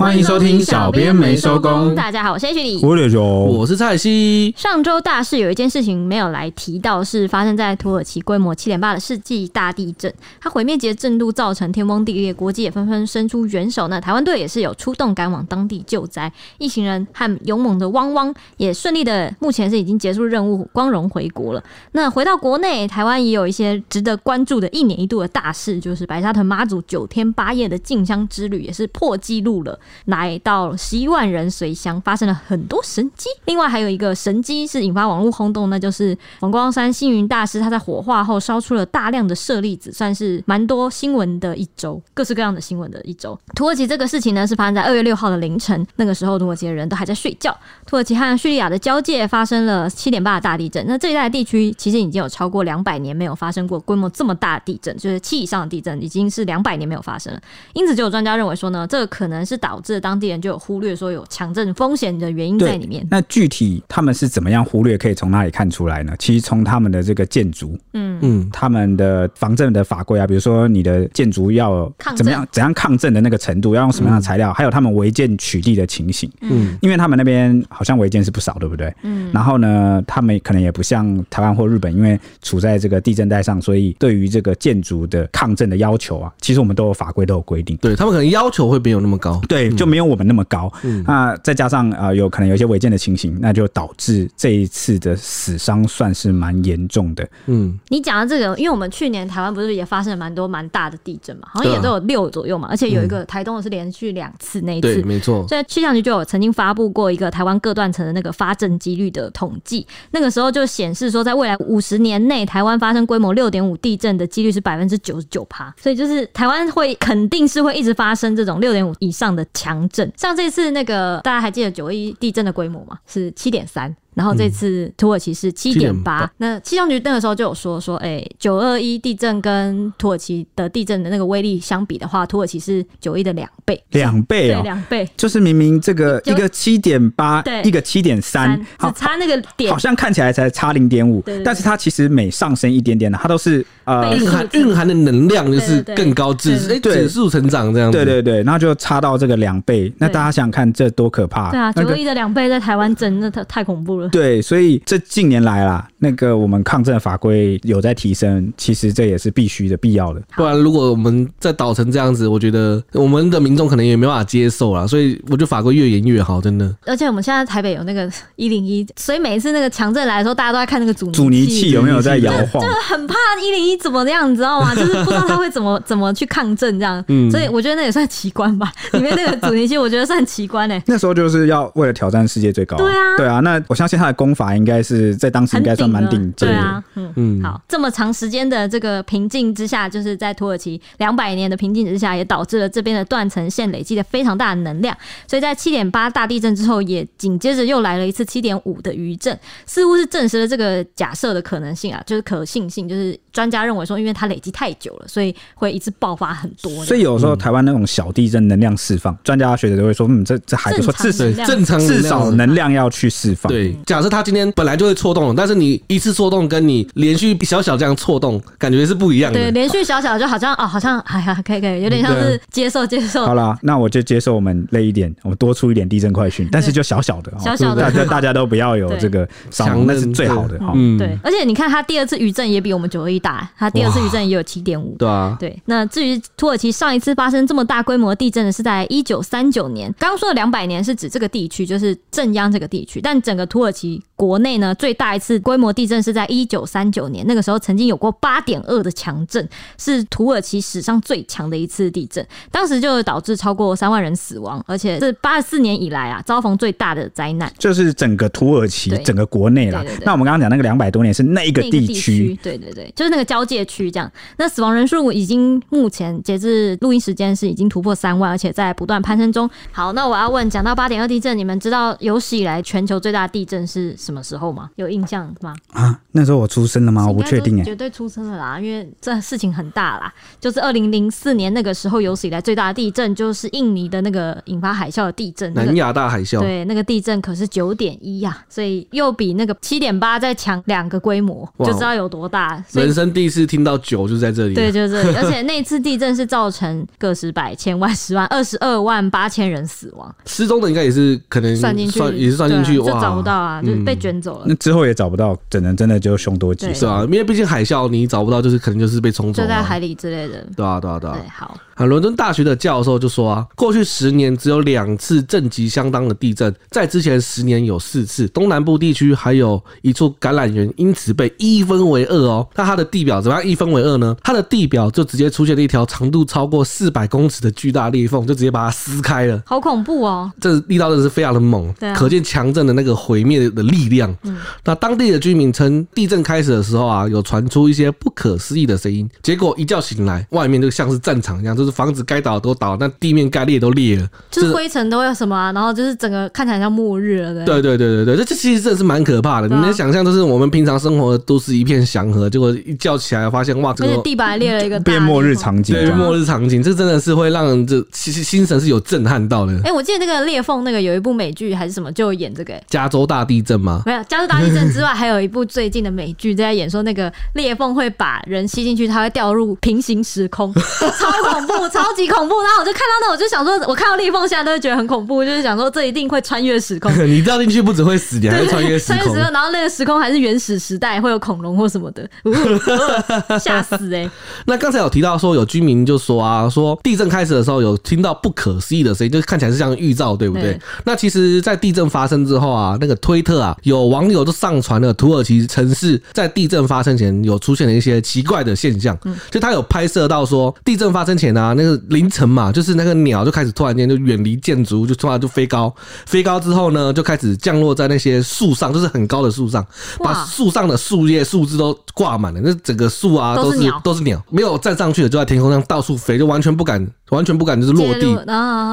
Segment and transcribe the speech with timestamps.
[0.00, 1.94] 欢迎收听小编没收工。
[1.94, 4.54] 大家好，我是 H 李，我是九，我是蔡西。
[4.56, 13.88] 上周大事有一件事情没有来提到，是发生在土耳其规模七点八的世纪大地震，它毁灭级的震度造成天崩地裂，国际也纷纷伸出援手。
[13.88, 21.62] 那台湾队也是有出动赶往当地救灾，一行人和勇猛的汪汪也顺利的，目前是已经结束任务，光荣回国了。
[21.92, 29.78] 那回到国内，台湾也有一些值得关注的一年一度的大事，就是白沙屯妈祖九天八夜的进香之旅，也是破纪录了。
[30.06, 33.28] 来到十一万人随乡，发生了很多神机。
[33.46, 43.38] 另外还有一个神机是引发网络轰动，那就是佛光山星云大师他在火化后烧出了大量的舍利子，算是蛮多新闻的一周，各式各样的新闻的一周。
[43.54, 47.56] 土耳其这个事情呢，是发生在二月六号的凌晨，那个时候土耳其的人都还在睡觉。
[47.86, 57.40] 土耳其和叙利亚的交界发生了七点八的大地震，那这一带地区其实已经有超过两百年没有发生过规模这么大的地震，就是七以上的地震已经是两百年没有发生了。
[57.72, 63.06] 因此就有专家认为说呢，这个可能是导致当地人就有忽略说有强震风险的原因在里面。
[63.10, 64.90] 那具体他们是怎么样忽略？
[65.00, 66.14] 可以从哪里看出来呢？
[66.18, 78.94] 其实从他们的这个建筑，嗯嗯，他们的防震的法规啊，比如说你的建筑要怎么样怎样抗震的那个程度，要用什么样的材料，嗯、还有他们违建取缔的情形，嗯，因为他们那边好像违建是不少，对不对？
[79.02, 87.76] 嗯，然后呢，他们可能也不像台湾或日本，因为处在这个地震带上，所以对于这个建筑的抗震的要求啊，其实我们都有法规都有规定。
[87.78, 90.72] 对，他们可能要求会没有那么高，对，就没有我们那么高。
[90.82, 97.28] 嗯，那再加上啊、呃，有可能有一些违建的情形，那就导致这一次的死伤算是蛮严重的。
[97.46, 105.46] 嗯，你讲的这个，因为我们去年台湾不是也发生了蛮多蛮大的地震嘛，好像也都有六左右嘛，而且有一个台东的是连续两次那一次，对，没错。
[105.48, 122.98] 所以气象局就有曾经发布过一个台湾各断层的那个发震几率的统计，那个时候就显示说，在未来五十年内，台湾发生规模六点五地震的几率是百分之九十九趴，所以就是台湾会肯定是会一直发生这种六点五以上的强震，像这次那个大家还记得九一地震的规模吗？
[123.06, 123.94] 是七点三。
[124.14, 151.50] 然后这次土耳其是七点八，那气象局那个时候就有说说，哎，九二一地震跟土耳其的地震的那个威力相比的话，土耳其是九一的两倍，两倍哦，两倍，就是明明这个一个七点八，一个七点三，只差那个点，好像看起来才差零点五，但是它其实每上升一点点的，它都是呃蕴含蕴含的能量就是更高指，哎，指数成长这样子，对对对，然后就差到这个两倍，那大家想想看这多可怕？
[151.50, 153.99] 对啊，九一的两倍在台湾真的太太恐怖了。
[154.08, 160.22] 对，所以这近年来啦，那个我们抗震法规有在提升，其实这也是必须的、必要的。
[160.36, 164.86] 不然，如果我们再倒成这样子，我觉得我们的民众可能也没办法接受啦。
[164.86, 166.74] 所以，我觉得法规越严越好，真的。
[166.86, 174.74] 而且我们现在台北有那个一零一，所以每一次那个强震来的时候，大家都在看那个阻阻尼器有没有在摇晃，就是很怕一零一怎么样，你知道吗？
[174.76, 177.02] 就是不知道它会怎么怎么去抗震这样。
[177.08, 178.72] 嗯，所以我觉得那也算奇观吧。
[178.92, 180.82] 里面那个阻尼器，我觉得算奇观诶、欸。
[180.86, 182.76] 那时候就是要为了挑战世界最高。
[182.76, 183.40] 对啊，对啊。
[183.40, 184.80] 那我相信它的功法应该。
[184.82, 194.96] 是在当时应该算蛮顶尖的，对啊，嗯嗯，好，这么长时间的这个平静之下，就是在土耳其两百年的平静之下，也导致了这边的断层线累积了非常大的能量，
[195.28, 206.84] 所以在七点八大地震之后，也紧接着又来了一次七点五的余震，似乎是证实了这个假设的可能性啊，就是可信性，就是专家认为说，因为它累积太久了，所以会一次爆发很多。
[206.86, 213.52] 所以有时候台湾那种小地震能量释放，专家学者都会说，嗯，这这还不错，至少正常至少能量要去释放。
[213.52, 214.50] 对，假设他今天。
[214.56, 219.38] 本来就会错动，但是你一次错动跟你连续小小这样错动，感觉是不一样的。
[219.38, 223.24] 对，连续小小就好像哦，好像哎呀，可以可以，有点像是接受接受。
[223.24, 230.72] 好了，那我就接受我们累一点，我们多出一点地震快讯，但是就小小的，小小的，大家 大家都不要有这个伤，那是最好的哈。
[230.74, 231.16] 嗯，对。
[231.22, 234.96] 而且你看，他第二次余震也比我们九二一大，他第二次余震也有七点五。
[234.98, 235.56] 对啊，对。
[235.66, 245.40] 那至于土耳其上一次发生这么大规模地震的是在一九三九年，刚刚说的两百年是指这个地区，就是震央这个地区，但整个土耳其国内呢，最大一次。
[245.40, 259.84] 规模地震是在一九三九年，那个时候曾经有过八点二的强震，是土耳其史上最强的一次地震，当时就导致超过三万人死亡，而且是八十四年以来啊遭逢最大的灾难，就是整个土耳其整个国内啦。
[260.04, 264.10] 那我们刚刚讲那个两百多年是那一个地区，对对对，就是那个交界区这样。
[264.36, 269.48] 那死亡人数已经目前截至录音时间是已经突破三万，而且在不断攀升中。
[269.72, 274.70] 好，那我要问，讲到八点二地震，你们知道有史以来全球最大地震是什么时候吗？
[274.76, 275.20] 有印象？
[275.40, 275.54] 吗？
[275.72, 277.06] 啊，那时候我出生了吗？
[277.06, 280.12] 我不确定哎，绝对出生了啦，因为这事情很大啦。
[280.38, 286.40] 就是二零零四年那个时候有史以来最大的地震，就是印尼的那个引发海啸的地震，南亚大海啸。
[286.40, 292.62] 对，那个地震可是九点一呀，所以又比那个七点八再强两个规模，就知道有多大。
[292.72, 295.16] 人生第一次听到九就在这里，对，就是这里。
[295.18, 304.44] 而且那次地震是造成个十百千万十万二十二万八千人死亡，失踪的应该也是可能算进去，也是算进去，就找不到啊，就被卷走了。
[304.46, 306.74] 那之后也找不到，只能真的就凶多吉少。
[306.74, 310.46] 是啊，因为毕竟海啸，你找不到，就是可能就是被冲走，就在海里之类的。
[310.54, 311.16] 对啊，对啊，对啊。
[311.18, 311.56] 对，好。
[311.80, 318.28] 啊，伦敦大学的教授就说啊，过去十年只有两次震级相当的地震，在之前十年有四次。
[318.28, 322.46] 东南部地区还有一处橄榄园，因此被一分为二哦。
[322.54, 324.14] 那它的地表怎么样一分为二呢？
[324.22, 329.42] 它的地表就直接出现了一条长度超过四百公尺的巨大裂缝，就直接把它撕开了。
[329.46, 330.30] 好恐怖哦！
[330.38, 334.14] 这力道真的是非常的猛，对啊，可见强震的那个毁灭的力量。
[334.24, 347.44] 嗯，那当地的居民称，地震开始的时候啊，有传出一些不可思议的声音，结果一觉醒来，外面就像是战场一样，就是房子该倒都倒，那地面该裂都裂了，就是灰尘都有什么啊，然后就是整个看起来像末日了。
[347.44, 349.48] 对对对对对，这这其实真的是蛮可怕的。
[349.48, 359.58] 你能想象，就是我们平常生活都是一片祥和，结果一叫起来发现哇，这个地板裂了一个变末日场景，对，末日场景，这真的是会让人这其实心神是有震撼到的。
[359.64, 363.82] 哎，我记得那个裂缝那个有一部美剧还是什么，就演这个加州大地震吗？
[363.86, 372.40] 没有，加州大地震之外，还有一部最近的美剧在演说那个裂缝会把人吸进去，它会掉入平行时空， 超恐怖，超级恐怖。
[372.42, 376.90] 然后我就看到那，我就想说，我看到裂缝现在都会觉得很恐怖，就是想说这一定会穿越时空。
[377.06, 378.96] 你掉进去不只会死，你还会穿越时空。
[378.96, 382.08] 穿越时空，然后那个时空还是原始时代，会有恐龙或什么的，
[383.38, 384.10] 吓死哎、欸！
[384.46, 390.52] 那刚才有提到说，有居民就说啊，说地震开始的时候有听到不可思议的声音，就看起来是像预兆，对不对？
[390.52, 390.60] 对。
[390.84, 405.74] 那其实，在地震发生之后啊，那个推特啊，有网友都上传了土耳其城市在地震发生前有出现了一些奇怪的现象，嗯就他有拍摄到说，地震发生前啊，那个凌晨嘛，就是那个鸟就开始突然间就远离建筑，就突然就飞高，
[406.06, 409.66] 飞高之后呢，就开始降落在那些树上，就是很高的树上，
[409.98, 416.86] 把树上的树叶、树枝都挂满了，那整个树啊都是都是鸟，没有站上去的就在天空上到处飞，就完全不敢。
[417.10, 418.16] 完全不敢就是落地，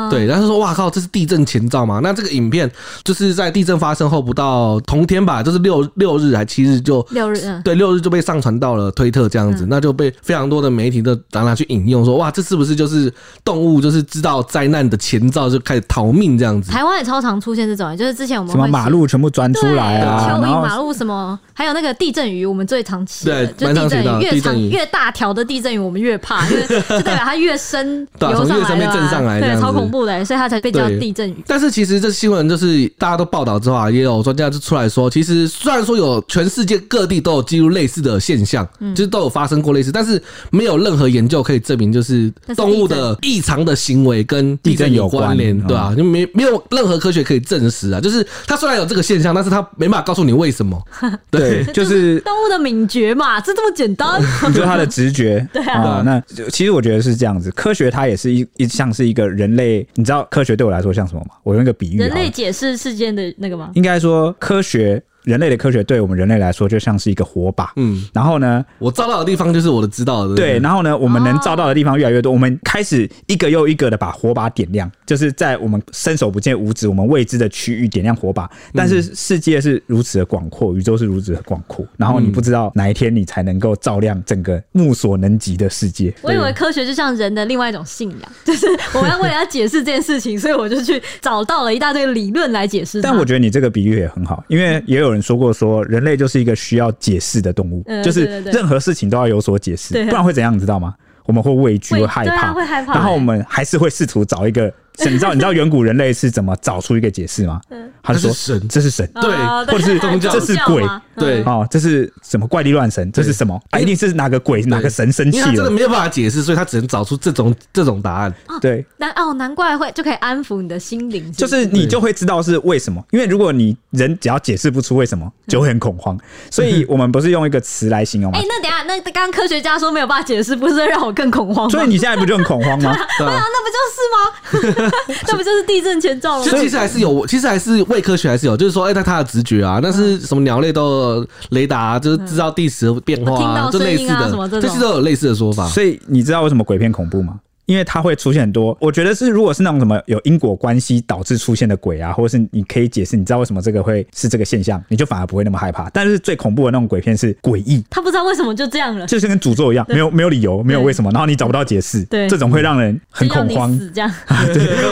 [0.09, 1.99] 对，然后说哇靠，这是地震前兆嘛？
[2.01, 2.69] 那这个影片
[3.03, 13.11] 就是在地震发生后不到同天吧，就是六六日还七日就六日，对，六日就被上传到了推特这样子，那就被非常多的媒体都拿拿去引用说哇，这是不是就是
[13.43, 16.71] 动物就是知道灾难的前兆就开始逃命这样子？
[16.71, 28.07] 台湾也超常出现这种，就是之前我们什么马路全部钻出来啊，蚯蚓马路什么，还有那个地震鱼，我们最常吃，对，就地震鱼越长越大条的地震鱼我们越怕，因为就代表它越深。
[28.35, 31.35] 从月上面震上来，对，超恐怖的，所以它才被叫地震鱼。
[31.45, 40.21] 但是其实这新闻就是大家都报道之后啊，也有专家就出来说，其实虽然说有全世界各地都有记录类似的现象，就是都有发生过类似，但是
[40.51, 45.93] 没有任何研究可以证明就是动物的异常的行为跟地震有关联，对吧？
[45.95, 48.01] 就没没有任何科学可以证实啊。
[48.01, 50.81] 就是它虽然有这个现象，但是它没办法告诉你为什么。
[51.31, 54.19] 对，就是动物的敏觉嘛，就这么简单，
[54.53, 55.47] 就是它的直觉。
[55.53, 56.19] 对啊，那
[56.49, 61.35] 其实我觉得是这样子，科学它也是一一像是一个人类，你知道科学对我来说像什么吗？
[61.43, 63.71] 我用一个比喻，人类解释世间的那个吗？
[63.75, 65.01] 应该说科学。
[65.27, 78.49] 人类的科学对我们人类来说就像是一个火把，嗯，然后呢，我照到的地方就是我的知道的，对，然后呢，我们能照到的地方越来越多，我们开始一个又一个的把火把点亮，就是在我们伸手不见五指、我们未知的区域点亮火把。
[78.73, 86.13] 但是世界是如此的广阔，宇宙是如此的广阔，然后你不知道哪一天你才能够照亮整个目所能及的世界。
[86.21, 93.01] 我以为科学就像人的另外一种信仰， 就是我们要为了要解释这件事情，所以我就去找到了一大堆理论来解释。
[93.01, 95.16] 但我觉得你这个比喻也很好，因为也有人。
[95.21, 100.53] 说过说人类就是一个需要解释的动物，就是任何事情都要有所解释，不然会怎样？
[100.53, 100.93] 你知道吗？
[101.25, 104.71] 我们会畏惧，会害怕，会害怕，然后我们还是会试图找一个。
[104.99, 107.61] 你知道你知道 远古人类是怎么找出一个解释吗？
[108.01, 110.83] 他就说神，这是神，对，或者是 宗教，这是鬼，
[111.17, 113.11] 对，哦，这是什么怪力乱神？
[113.11, 113.59] 这是什么？
[113.79, 115.45] 一定是哪个鬼哪个神生气了？
[115.45, 118.33] 他真的没有办法解释，所以他只能找出这种这种答案。
[118.61, 123.03] 对，难哦，难怪会就可以安抚你的心灵，就是你就会知道是为什么。
[123.11, 126.17] 因为如果你人只要解释不出为什么，就会很恐慌。
[126.51, 128.37] 所以我们不是用一个词来形容吗？
[128.37, 131.69] 哎，那等下那刚刚科学家说没有办法解释，不是让我更恐慌？
[131.69, 132.93] 所以你现在不就很恐慌吗？
[133.17, 134.91] 对啊，那不就是吗？
[135.27, 136.43] 那不就是地震前兆了？
[136.43, 145.67] 其实还是有，其实还是伪科学还是有，就是说，哎，那他的直觉啊，那是什么鸟类都有雷达，就是知道地磁变化啊，就类似的，这些都有类似的说法。
[145.67, 147.39] 所以你知道为什么鬼片恐怖吗？
[147.67, 148.75] 因为它会出现很多。
[148.81, 155.89] 我觉得是，如果是那种什么有因果关系导致出现的鬼啊，或者是你可以解释，你知道为什么这个会是这个现象，你就反而不会那么害怕。
[155.91, 164.09] 但是最恐怖的那种鬼片是诡异，他不知道为什么就这样了，就是跟诅咒一样，没有没有理由，没有为什么，然后你找不到解释，对，这种会让人很恐慌，这样，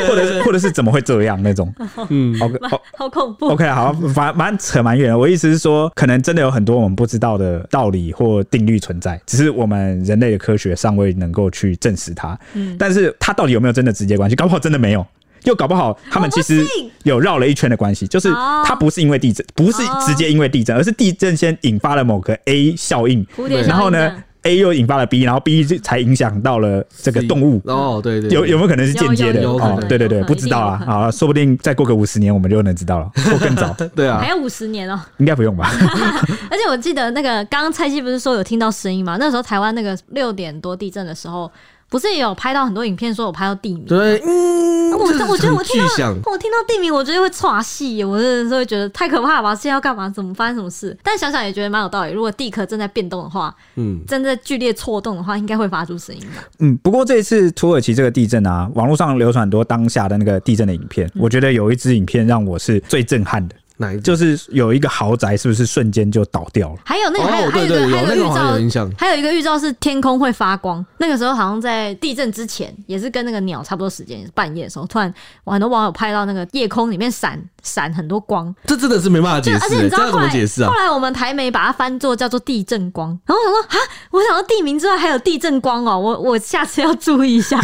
[0.07, 1.73] 或者是或者是怎么会这样那种，
[2.09, 5.17] 嗯，OK，好，好恐怖，OK，好，反反正扯蛮远。
[5.17, 12.37] 我意思是说，可能真的有很多我们不知道的道理或定律存在，只是我们人类的科学尚未能够去证实它。
[12.53, 14.35] 嗯，但是它到底有没有真的直接关系？
[14.35, 15.05] 搞不好真的没有，
[15.43, 16.65] 又搞不好他们其实
[17.03, 18.29] 有绕了一圈的关系，就是
[18.65, 23.25] 它不是因为地震，不是直接因为地震，而是地震先引发了某个 A 效应，
[23.67, 24.11] 然后呢
[24.43, 27.59] ？A 又引发了 B，然后 B 才影响到了这个动物。
[27.65, 29.41] 哦，对对，有有没有可能是间接的？
[29.49, 30.83] 哦，对对对，不知道啊。
[30.85, 33.75] 啊，说不定再过个五十年，我们就能知道了，或更早。
[33.95, 35.01] 对啊，还有五十年哦。
[35.17, 35.71] 应该不用吧？
[36.51, 39.17] 而且我记得那个刚刚蔡记不是说有听到声音吗？
[39.19, 41.51] 那时候台湾那个六点多地震的时候。
[41.89, 43.85] 不是也有拍到很多影片，说我拍到地名。
[43.85, 45.85] 对，嗯，我我觉得我听到
[46.25, 49.55] 我听到地名，我觉得会岔戏，我真的是会觉得太可怕了吧？
[49.55, 50.09] 现在要干嘛？
[50.09, 50.97] 怎么发生什么事？
[51.03, 52.11] 但想想也觉得蛮有道理。
[52.11, 56.43] 如果地壳正在变动的话，嗯，正在剧烈错动的话，应该会发出声音吧？
[56.59, 63.55] 嗯，不过这一次土耳其这个地震啊，网络上流传很多当下的那个地震的影片，嗯、我觉得有一支影片让我是最震撼的。
[63.77, 66.79] 哪一就是有一个豪宅，是不是瞬间就倒掉了？
[66.85, 70.85] 还有那个，还有还有一个，还有一个预兆，还有一个预兆是天空会发光。
[70.97, 75.13] 那个时候好像在地震之前，也是跟那个鸟差不多时间，也是半夜的时候，突然
[75.45, 78.55] 很多网友拍到那个夜空里面闪闪很多光。
[78.65, 80.69] 这真的是没办法解释，而且你知道怎么解释啊？
[80.69, 83.75] 后来我们台媒把它翻作叫做地震光，然后我想说啊，
[84.11, 87.59] 我想到地名之外还有地震光哦，我我下次要注意一下。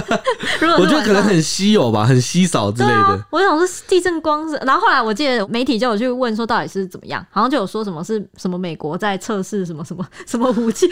[0.60, 3.24] 如果我觉得可能很稀有吧，很稀少之类的。
[3.30, 6.36] 我想说地震光是，然后后来我记得媒体就有去问。
[6.36, 7.24] 说到底是怎么样？
[7.30, 10.86] 好像就有说什么是什么美国在测试什么什么 什么武器，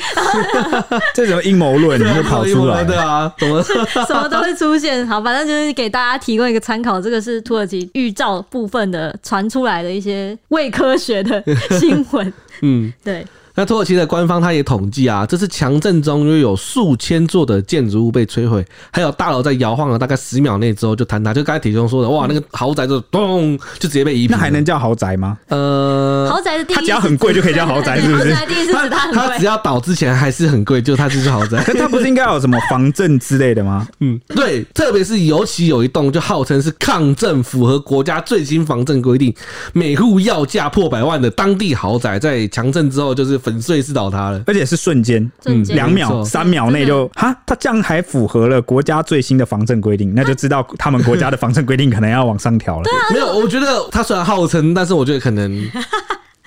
[1.12, 5.06] 这种阴谋论你就跑出来，对啊，怎么什么都会出现。
[5.06, 6.98] 好，反正就是给大家提供一个参考。
[6.98, 11.42] 这个是土耳其预兆部分的传出来的一些伪科学的
[11.78, 12.32] 新闻。
[12.62, 13.24] 嗯，对。
[13.56, 21.32] 那土耳其的官方他也统计啊，这次强震中约有数千座的建筑物被摧毁，还有大楼在摇晃了大概十秒内之后就坍塌。
[21.32, 24.36] 就刚才体中说的，哇，那个豪宅就咚就直接被移平。
[24.36, 25.38] 那还能叫豪宅吗？
[25.48, 28.34] 呃，豪宅的它只要很贵就可以叫豪宅， 是不是？
[28.34, 31.62] 豪宅是它，它只要倒之前还是很贵，就它就是豪宅。
[31.78, 33.86] 它不是应该有什么防震之类的吗？
[34.00, 39.32] 嗯，对，特别是尤其有一栋就号称是抗震符合国家最新防震规定，
[39.72, 44.42] 每户要价破百万的当地豪宅，在强震之后就是粉碎式倒塌了。
[44.46, 52.90] 而且是瞬间，嗯，两秒、三秒内就哈，他这样还符合了国家最新的防震规定，那就知道他们国家的防震规定可能要往上调了。
[53.12, 55.70] 没有，我觉得他虽然号称，但是我觉得可能。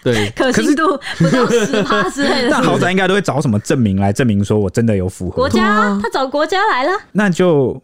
[0.08, 2.48] 对， 可信度不到十趴之类的。
[2.52, 5.36] 但豪宅应该都会找什么证明来证明说我真的有符合？
[5.36, 7.74] 国家，他找国家来了，那就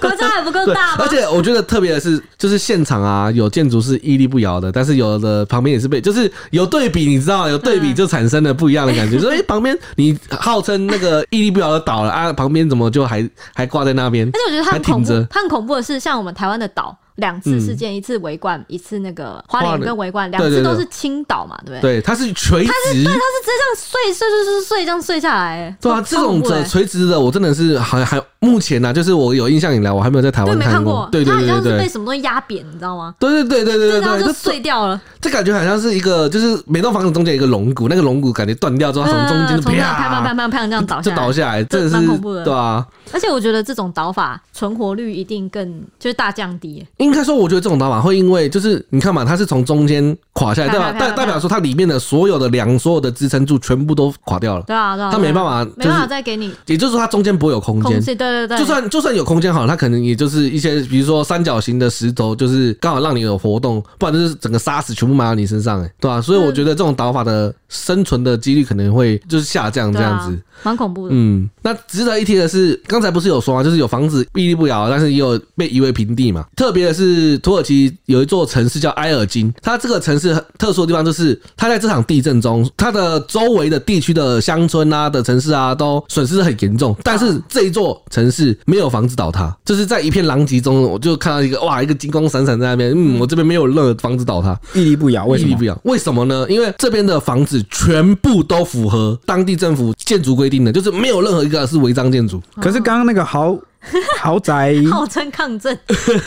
[0.00, 1.04] 国家还不够大吗？
[1.04, 9.18] 而且我觉得特别的是，就是现场啊，有建筑是屹立不摇的，但是有的旁边也是被，就是有对比，你知道，有对比就产生了不一样的感觉。
[9.18, 14.26] 所以旁边你号称那个屹立不摇的倒了啊，旁边怎么就还还挂在那边？
[14.28, 16.96] 而且我觉得它很恐怖，它很恐怖的是，像我们台湾的岛。
[17.20, 22.00] 两次事件，一次围冠，一次那个花莲跟围冠，两次都是倾倒嘛，对不对？
[22.00, 25.76] 对，它是垂直，它是对，它是直接这样碎碎碎碎碎这样碎下来。
[25.80, 31.06] 对啊，这种的垂直的，我真的是还还目前呢，就是我有印象以来，我还没有在台湾看过。
[31.12, 33.14] 对对对对，它好像是被什么东西压扁，你知道吗？
[33.18, 34.98] 对对对对对对对，就碎掉了。
[35.20, 42.86] 这感觉好像是一个，就是每栋房子中间有一个龙骨，那个龙骨感觉断掉之后，从中间就啪啪啪啪啪这样倒下，就倒下来，这是恐怖的，对啊。
[43.12, 46.86] 而且我觉得这种倒法存活率一定更就是大降低。
[46.96, 54.64] 应该说，我觉得这种倒法会因为就是你看嘛，它是从中间垮下来，对吧代代表说它里面的所有的梁、所有的支撑柱全部都垮掉了。
[54.66, 56.54] 对啊，对啊，它没办法，没办法再给你。
[56.64, 58.00] 也就是说，它中间不会有空间。
[58.16, 58.58] 对对对。
[58.58, 66.22] 就算就算有空间好了，它可能也就是一些比如说三角形的石头，就是刚好让你有活动，不然就是整个沙石全部埋到你身上，哎，对吧？
[66.22, 71.10] 所以我觉得这种倒法的生存的几率可能会就是下降这样子，蛮恐怖的。
[71.12, 73.64] 嗯，那值得一提的是，刚才不是有说吗？
[73.64, 73.80] 就是。
[73.80, 76.44] 有房子屹立不摇，但是也有被夷为平地嘛。
[76.54, 95.80] 特别的是，土耳其有一座城市叫埃尔金，它这个城市很特殊的地方就是，它在这场地震中，它的周围的地区的乡村啊的城市啊都损失很严重，但是这一座城市没有房子倒塌，就是在一片狼藉中，我就看到一个哇，一个金光闪闪在那边，嗯，我这边没有任何房子倒塌，屹立不摇，为什么屹立不摇？
[95.84, 96.44] 为什么呢？
[96.48, 102.42] 因为这边的房子全部都符合当地政府建筑规定的，就是没有任何一个是违章建筑。
[102.60, 103.56] 可是刚刚那个豪。
[104.20, 105.76] 豪宅号称抗震，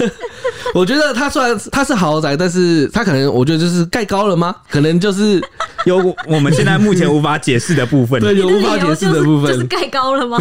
[0.73, 4.55] 我觉得它虽然它是豪宅，但是它可能我觉得就是盖高了吗？
[4.69, 5.41] 可能就是
[5.85, 10.37] 有我们现在目前无法解释的部分， 对，有无法解释的部分，就是盖高了吗？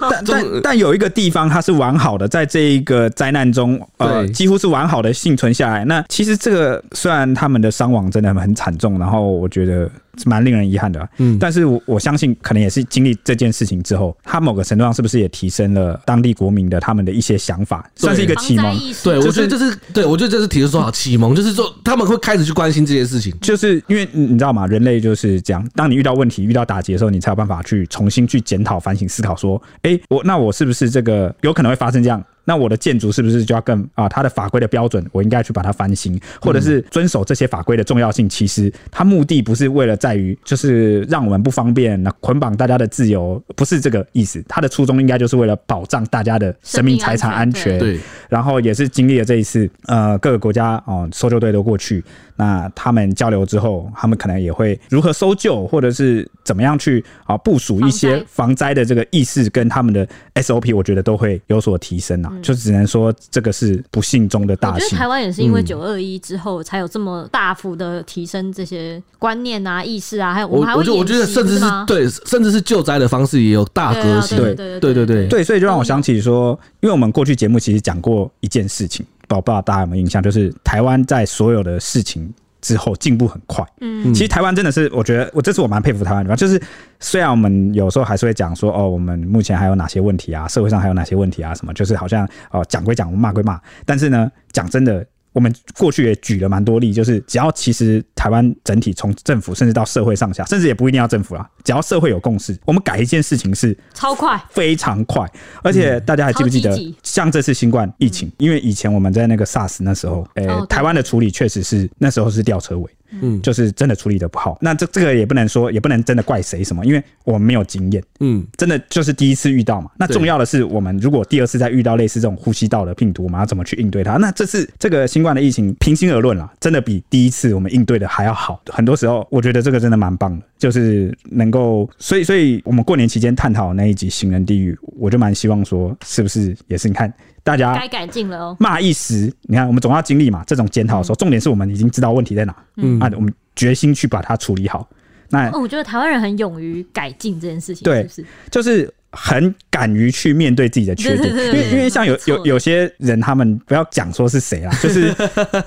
[0.00, 5.84] 但但但有一个地方它是完好的，在这一个灾难中，呃，几乎是完好的幸存下来。
[5.84, 9.90] 那其实这个虽然他们的伤亡真的很惨重，然后我觉得。
[10.20, 18.78] 是蛮令人遗憾的，嗯，但是我我相信，可能也是经历这件事情之后，他某个程度上是不是也提升了当地国民的他们的一些想法，算是一个启蒙。
[19.02, 24.66] 对，我觉得就是，对我觉得这是提出说好启蒙，就是说他们会开始去关心这些事情，就是因为你知道吗？
[24.66, 32.22] 人类就是这样，当你遇到问题、遇到打击的时候，你才有办法去重新去检讨、反省、思考，说，哎，我那我是不是这个有可能会发生这样？
[32.50, 34.08] 那我的建筑是不是就要更啊？
[34.08, 38.28] 它的法规的标准，我应该去把它翻新，或者是遵守这些法规的重要性。
[38.28, 44.42] 其实它目的不是为了在于就是让我们不方便，那捆绑大家的自由，不是这个意思。
[44.48, 47.78] 它的初衷应该就是为了保障大家的生命财产安全。
[47.78, 48.00] 对。
[48.28, 52.02] 然后也是经历了这一次，呃，各个国家哦，搜救队都过去。
[52.40, 62.32] 那他们交流之后，他们可能也会如何搜救，或者是怎么样去啊部署一些防灾的这个意识跟他们的 SOP，我觉得都会有所提升啊。
[62.40, 64.76] 就只能说这个是不幸中的大幸。
[64.76, 74.38] 我觉得台湾也是因为九二一之后才有这么大幅的提升这些观念啊、意识啊，还有我们还我觉得甚至是对，甚至是救灾的方式也有大革新。
[74.38, 79.04] 对对对对对，所以就让我想起说，因为我们过去节目其实讲过一件事情。
[79.36, 80.22] 我不知道大家有没有印象？
[80.22, 83.64] 就是台湾在所有的事情之后进步很快。
[83.80, 86.36] 嗯，其实台湾真的是，我觉得我这次我蛮佩服台湾的。
[86.36, 86.60] 就是
[86.98, 90.48] 虽然我们有时候还是会讲说，哦，我们目前还有哪些问题啊？
[90.48, 91.54] 社会上还有哪些问题啊？
[91.54, 91.72] 什么？
[91.74, 93.60] 就是好像哦，讲归讲，骂归骂。
[93.84, 95.06] 但是呢，讲真的。
[95.32, 105.24] 我们过去也举了蛮多例，就是只要其实台湾整体从政府甚至到社会上下，甚至也不一定要政府啦，只要社会有共识，我们改一件事情是超快，非常快。
[105.62, 112.90] 而且大家还记不记得，像这次新冠疫情，因为以前我们在那个 SARS 那时候，诶，台湾的处理确实是那时候是吊车尾。
[113.20, 118.02] 嗯，就是真的处理的不好，那这这个也不能说，也不能真的怪谁什么，因为我们没有经验。
[118.20, 119.90] 嗯，真的就是第一次遇到嘛。
[119.96, 124.12] 那重要的是，我们如果第二次再遇到类似这种呼吸道的病毒，我们要怎么去应对它？
[124.18, 128.62] 那这次这个新冠的疫情，平心而论啦，真的比第一次我们应对的还要好。
[128.66, 137.12] 很多时候，我觉得这个真的蛮棒的，就是能够，所以，所以我们过年期间探讨那一集《行人地狱》，我就蛮希望说，是不是也是你看。
[137.50, 138.56] 大家该改进了哦。
[138.60, 140.44] 骂一时，你看我们总要经历嘛。
[140.46, 144.88] 这种检讨的时候，重点是我们已经知道问题在哪，嗯，啊，我们决心去把它处理好。
[145.28, 148.92] 那哦，我觉得台湾人很勇于改进这件事情，对，是就是。
[149.12, 155.12] 很敢于去面对自己的缺点，因为因为像有有有些人，他们不要讲说是谁啦，就是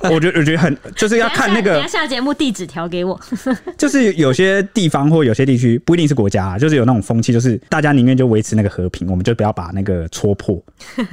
[0.04, 1.74] 我觉得我觉得很就是要看那个。
[1.74, 3.20] 等下节目递纸条给我。
[3.78, 10.62] 就是有些地方或有些地区不一定是国家，就是有那种风气，就是大家宁愿就维持那个和平，我们就不要把那个戳破。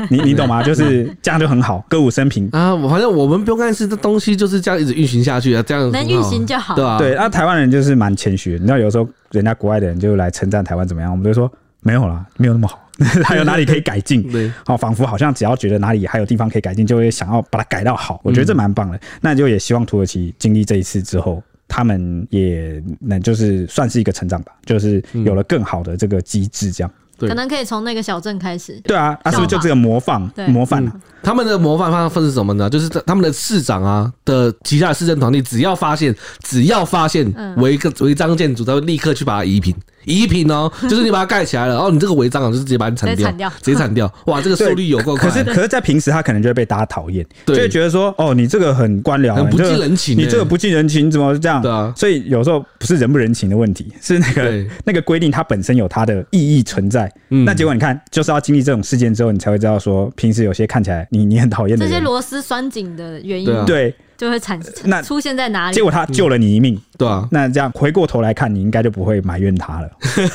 [0.08, 0.62] 你 你懂吗？
[0.62, 2.76] 就是这样就很好，歌舞升平啊。
[2.88, 6.76] 反正我们不用干事，这东西就是这样一直运行下去啊，这样能运行就好。
[6.76, 7.14] 对啊，对。
[7.14, 11.50] 那台湾人就是蛮谦虚，你知道有时候人家国外的人就来称赞台湾怎么样，我们就说。
[11.82, 12.78] 没有啦，没有那么好，
[13.24, 14.22] 还有哪里可以改进？
[14.30, 18.20] 对，好，仿佛好像只要觉得哪里还有地方可以改进，就会想要把它改到好。
[18.22, 19.00] 我觉得这蛮棒的。
[19.20, 26.92] 那就也希望土耳其经历这一次之后，他们也能就是算是一个成长吧，就是有了更好的这个机制，这样。
[27.09, 28.80] 对，可能可以从那个小镇开始。
[28.84, 30.20] 对啊，啊，是不是就这个模范？
[30.48, 30.92] 模范啊。
[31.22, 32.68] 他们的模范方式是什么呢？
[32.70, 39.74] 就是他们的市长啊的旗下的市政团队，只要发现只要发现违个违章建筑，他会立刻去把它移平。
[40.06, 44.10] 移平哦， 就是你把它盖起来了，然后你这个违章啊，就是直接把你铲掉，直接铲掉。
[44.24, 45.28] 哇，这个速率有够快。
[45.28, 51.60] 可是可是在平时他可能就会被大家讨厌，就会觉得说，哦，你这个很官僚，很不近人情，你这个不近人情，怎么这样？
[51.60, 51.92] 对啊。
[51.94, 57.09] 所以有时候不是人不人情的问题，是那个那个规定它本身有它的意义存在。
[57.28, 61.86] 那结果你看，就是要经历这种事件之后，你才会知道说，平时有些看起来你你很讨厌的。
[61.86, 65.74] 这些螺丝拴紧的原因，对，就会产生那出现在哪里？
[65.74, 67.26] 结果他救了你一命，嗯、对啊。
[67.30, 69.88] 那这样回过头来看，你应该就不会埋怨他了。